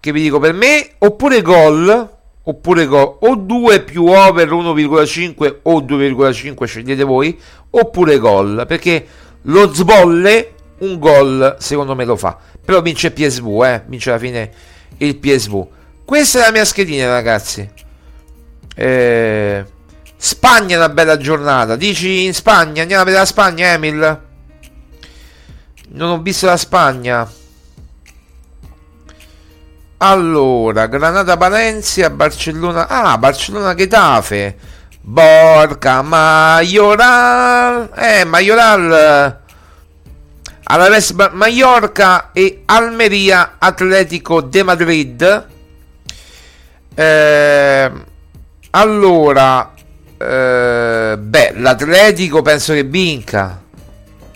[0.01, 2.11] che vi dico per me, oppure gol,
[2.43, 7.39] oppure gol, o 2 più over 1,5 o 2,5, scegliete voi,
[7.71, 9.07] oppure gol, perché
[9.43, 14.51] lo sbolle un gol secondo me lo fa, però vince PSV, eh, vince alla fine
[14.99, 15.67] il PSV.
[16.05, 17.69] Questa è la mia schedina ragazzi.
[18.75, 19.65] Eh,
[20.17, 24.31] Spagna è una bella giornata, dici in Spagna, andiamo a vedere la Spagna Emil?
[25.95, 27.31] Non ho visto la Spagna.
[29.99, 32.89] Allora, Granada Valencia, Barcellona.
[32.89, 34.57] Ah, Barcellona Getafe.
[35.01, 37.91] Borca Majoral.
[37.95, 39.41] Eh, Majoral.
[40.65, 45.47] Alaves Mallorca e Almeria Atletico de Madrid.
[46.95, 47.93] Eh,
[48.71, 49.75] allora,
[50.17, 53.62] eh, beh, l'Atletico penso che vinca.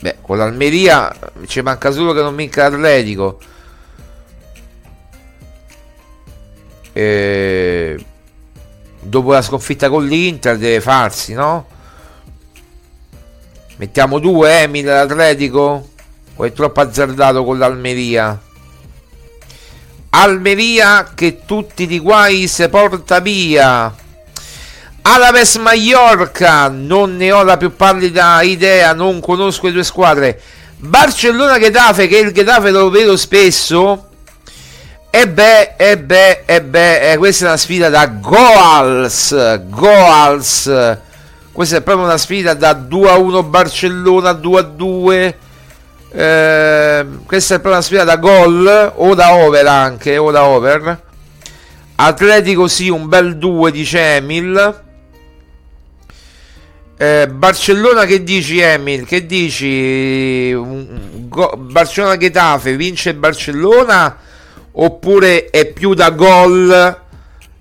[0.07, 1.13] Beh, con l'Almeria
[1.49, 3.41] ci manca solo che non vinca l'Atletico.
[6.93, 8.05] Eh,
[9.01, 11.67] dopo la sconfitta con l'Inter deve farsi, no?
[13.79, 15.89] Mettiamo due, Emil, l'Atletico?
[16.37, 18.41] O è troppo azzardato con l'Almeria?
[20.11, 23.93] Almeria che tutti di guai se porta via.
[25.09, 30.41] Alaves Mallorca, non ne ho la più pallida idea, non conosco le due squadre.
[30.79, 34.09] Barcellona Getafe, che il Getafe lo vedo spesso.
[35.09, 39.61] E beh, e beh, e beh, eh, questa è una sfida da Goals.
[39.69, 40.99] Goals.
[41.53, 45.39] Questa è proprio una sfida da 2 a 1 Barcellona, 2 a 2.
[46.11, 51.01] Eh, questa è proprio una sfida da gol o da over anche, o da over.
[51.95, 54.85] Atletico sì, un bel 2 dice Emil.
[56.99, 59.05] Eh, Barcellona che dici Emil?
[59.05, 60.53] Che dici?
[61.29, 64.17] Go- Barcellona Getafe vince Barcellona
[64.73, 67.01] oppure è più da gol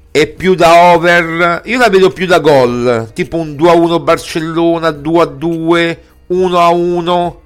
[0.09, 1.61] e più da over?
[1.65, 6.01] Io la vedo più da gol, tipo un 2 a 1 Barcellona, 2 a 2,
[6.27, 7.41] 1 a 1.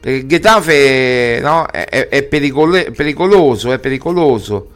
[0.00, 4.70] Perché Getafe no, è, è pericolo- pericoloso, è pericoloso.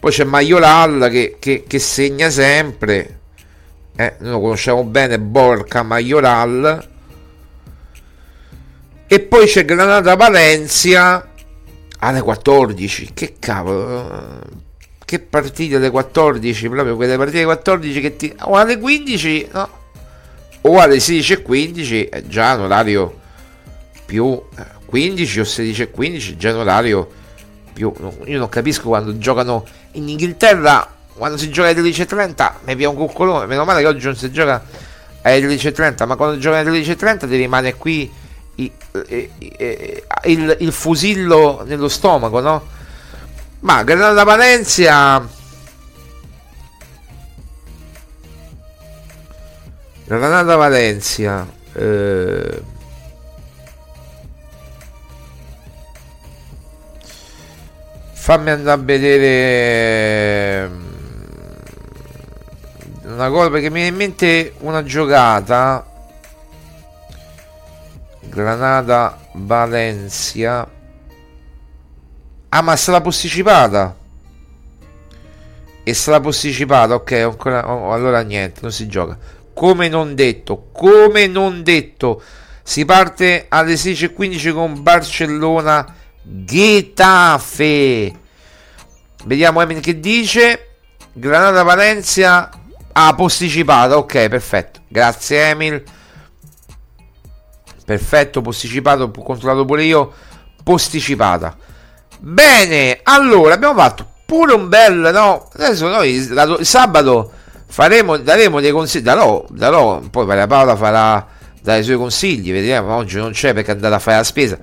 [0.00, 3.20] Poi c'è Maioral che, che, che segna sempre.
[3.96, 6.88] Eh, noi lo conosciamo bene, Borca Maioral.
[9.06, 11.28] E poi c'è Granada Valencia
[11.98, 13.10] alle 14.
[13.14, 14.40] Che cavolo,
[15.04, 18.34] che partite alle 14, proprio quelle partite 14 che ti...
[18.40, 19.82] o alle 15, no?
[20.62, 23.20] O alle 16.15 è già un orario
[24.06, 24.42] più
[24.86, 27.08] 15 o 16.15, già un orario
[27.72, 27.92] più...
[28.24, 32.96] Io non capisco quando giocano in Inghilterra quando si gioca alle 13.30 mi piace un
[32.96, 34.62] coccolone meno male che oggi non si gioca
[35.22, 38.12] alle 13.30 ma quando gioca alle 13.30 ti rimane qui
[38.56, 38.70] il,
[39.08, 39.30] il,
[40.24, 42.66] il, il fusillo nello stomaco no?
[43.60, 45.26] ma Granada Valencia
[50.04, 52.62] Granada Valencia eh,
[58.12, 60.70] fammi andare a vedere
[63.04, 65.86] una cosa perché mi viene in mente una giocata
[68.20, 70.68] Granada Valencia
[72.48, 73.96] ah ma è stata posticipata
[75.82, 79.18] è stata posticipata ok ancora, oh, allora niente non si gioca
[79.52, 82.22] come non detto come non detto
[82.62, 88.22] si parte alle 16.15 con Barcellona Getafe
[89.24, 90.68] Vediamo Emil che dice.
[91.12, 92.50] Granada Valencia.
[92.96, 93.96] Ah, posticipata.
[93.96, 94.80] Ok, perfetto.
[94.88, 95.82] Grazie Emil.
[97.84, 99.10] Perfetto, posticipato.
[99.14, 100.12] Ho controllato pure io.
[100.62, 101.56] Posticipata.
[102.20, 105.10] Bene, allora abbiamo fatto pure un bel.
[105.12, 106.30] No, adesso noi
[106.62, 107.32] sabato
[107.66, 109.02] faremo, daremo dei consigli.
[109.02, 109.98] Darò, darò.
[109.98, 111.26] Poi Maria Paola farà
[111.60, 112.52] dai suoi consigli.
[112.52, 112.94] Vediamo.
[112.94, 114.58] Oggi non c'è perché è andata a fare la spesa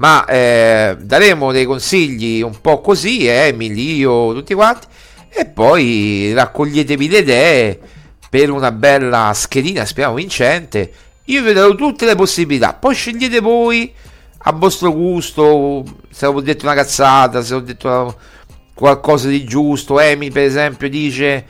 [0.00, 4.86] ma eh, daremo dei consigli un po' così, eh, Emily, io, tutti quanti,
[5.30, 7.80] e poi raccoglietevi le idee
[8.28, 10.92] per una bella schedina, speriamo vincente.
[11.24, 13.92] Io vi darò tutte le possibilità, poi scegliete voi
[14.42, 18.18] a vostro gusto, se ho detto una cazzata, se ho detto
[18.74, 20.00] qualcosa di giusto.
[20.00, 21.44] Emi, per esempio, dice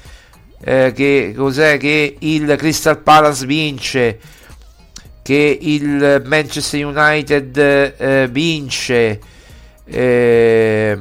[0.63, 4.19] eh, che cos'è che il Crystal Palace vince
[5.23, 9.21] che il Manchester United eh, vince,
[9.85, 10.99] eh,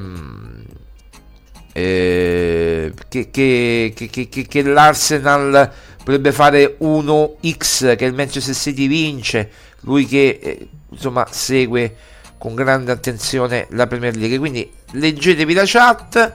[1.79, 9.49] eh, che, che, che, che, l'Arsenal potrebbe fare 1x, che il Manchester City vince,
[9.81, 11.95] lui che eh, insomma segue
[12.37, 14.37] con grande attenzione la Premier League.
[14.37, 16.33] Quindi leggetevi la chat.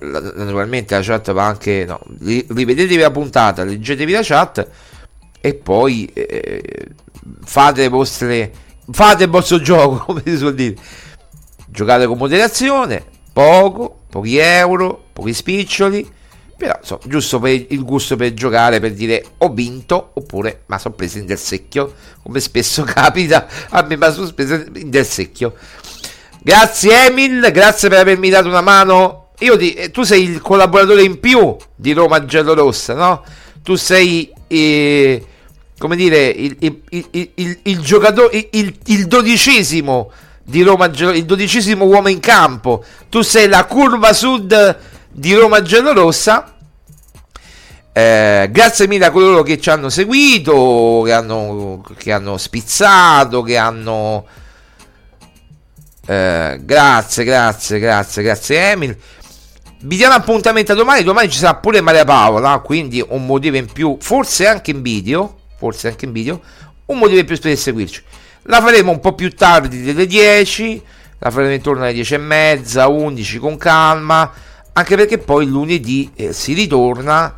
[0.00, 1.84] Naturalmente la chat va anche.
[1.84, 4.68] No, rivedetevi la puntata, leggetevi la chat
[5.40, 6.88] e poi eh,
[7.44, 8.52] fate le vostre
[8.90, 10.74] fate il vostro gioco come si suol dire
[11.66, 16.08] giocate con moderazione poco pochi euro pochi spiccioli
[16.56, 20.94] però so, giusto per il gusto per giocare per dire ho vinto oppure ma sono
[20.94, 21.92] preso in del secchio
[22.22, 25.54] come spesso capita a me ma sono preso in del secchio
[26.40, 31.18] grazie Emil grazie per avermi dato una mano ti, eh, tu sei il collaboratore in
[31.18, 33.24] più di Roma Giallorossa no?
[33.64, 35.26] tu sei eh,
[35.76, 36.80] come dire, il, il,
[37.10, 40.12] il, il giocatore, il, dodicesimo
[40.44, 42.84] di Roma, il dodicesimo uomo in campo.
[43.08, 44.78] Tu sei la curva sud
[45.10, 46.52] di Roma Giallorossa.
[47.92, 53.56] Eh, grazie mille a coloro che ci hanno seguito, che hanno, che hanno spizzato, che
[53.56, 54.26] hanno...
[56.06, 58.96] Eh, grazie, grazie, grazie, grazie Emil.
[59.80, 61.02] Vi diamo appuntamento a domani.
[61.02, 65.42] Domani ci sarà pure Maria Paola, quindi un motivo in più, forse anche in video
[65.64, 66.40] forse anche in video,
[66.86, 68.02] un motivo in più per seguirci.
[68.44, 70.82] La faremo un po' più tardi delle 10,
[71.18, 74.30] la faremo intorno alle 10 e mezza, 11 con calma,
[74.74, 77.34] anche perché poi lunedì eh, si ritorna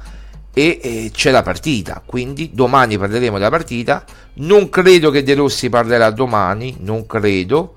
[0.52, 4.04] e eh, c'è la partita, quindi domani parleremo della partita.
[4.34, 7.76] Non credo che De Rossi parlerà domani, non credo,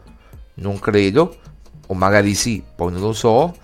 [0.56, 1.38] non credo,
[1.86, 3.56] o magari sì, poi non lo so.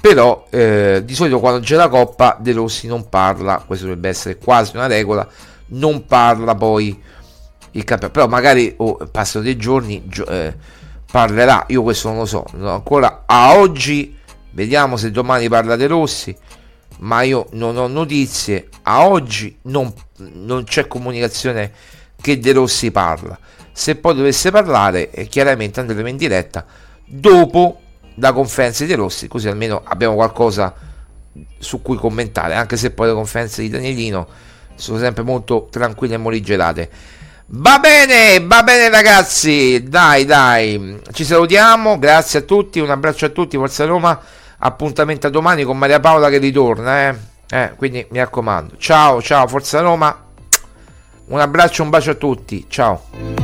[0.00, 4.38] Però eh, di solito quando c'è la coppa De Rossi non parla, questo dovrebbe essere
[4.38, 5.28] quasi una regola
[5.66, 7.00] non parla poi
[7.74, 10.54] il campione, però magari oh, passano dei giorni, gio- eh,
[11.10, 14.16] parlerà, io questo non lo so, no, ancora a oggi
[14.50, 16.34] vediamo se domani parla De Rossi,
[16.98, 21.72] ma io non ho notizie, a oggi non, non c'è comunicazione
[22.20, 23.38] che De Rossi parla,
[23.72, 26.64] se poi dovesse parlare eh, chiaramente andremo in diretta
[27.04, 27.80] dopo
[28.16, 30.72] la conferenza di De Rossi, così almeno abbiamo qualcosa
[31.58, 34.26] su cui commentare, anche se poi le conferenze di Danielino
[34.76, 36.90] sono sempre molto tranquille e morigerate.
[37.56, 43.28] Va bene, va bene ragazzi, dai dai, ci salutiamo, grazie a tutti, un abbraccio a
[43.28, 44.20] tutti, Forza Roma,
[44.58, 47.14] appuntamento a domani con Maria Paola che ritorna, eh?
[47.48, 50.20] Eh, quindi mi raccomando, ciao ciao Forza Roma,
[51.26, 53.43] un abbraccio, un bacio a tutti, ciao.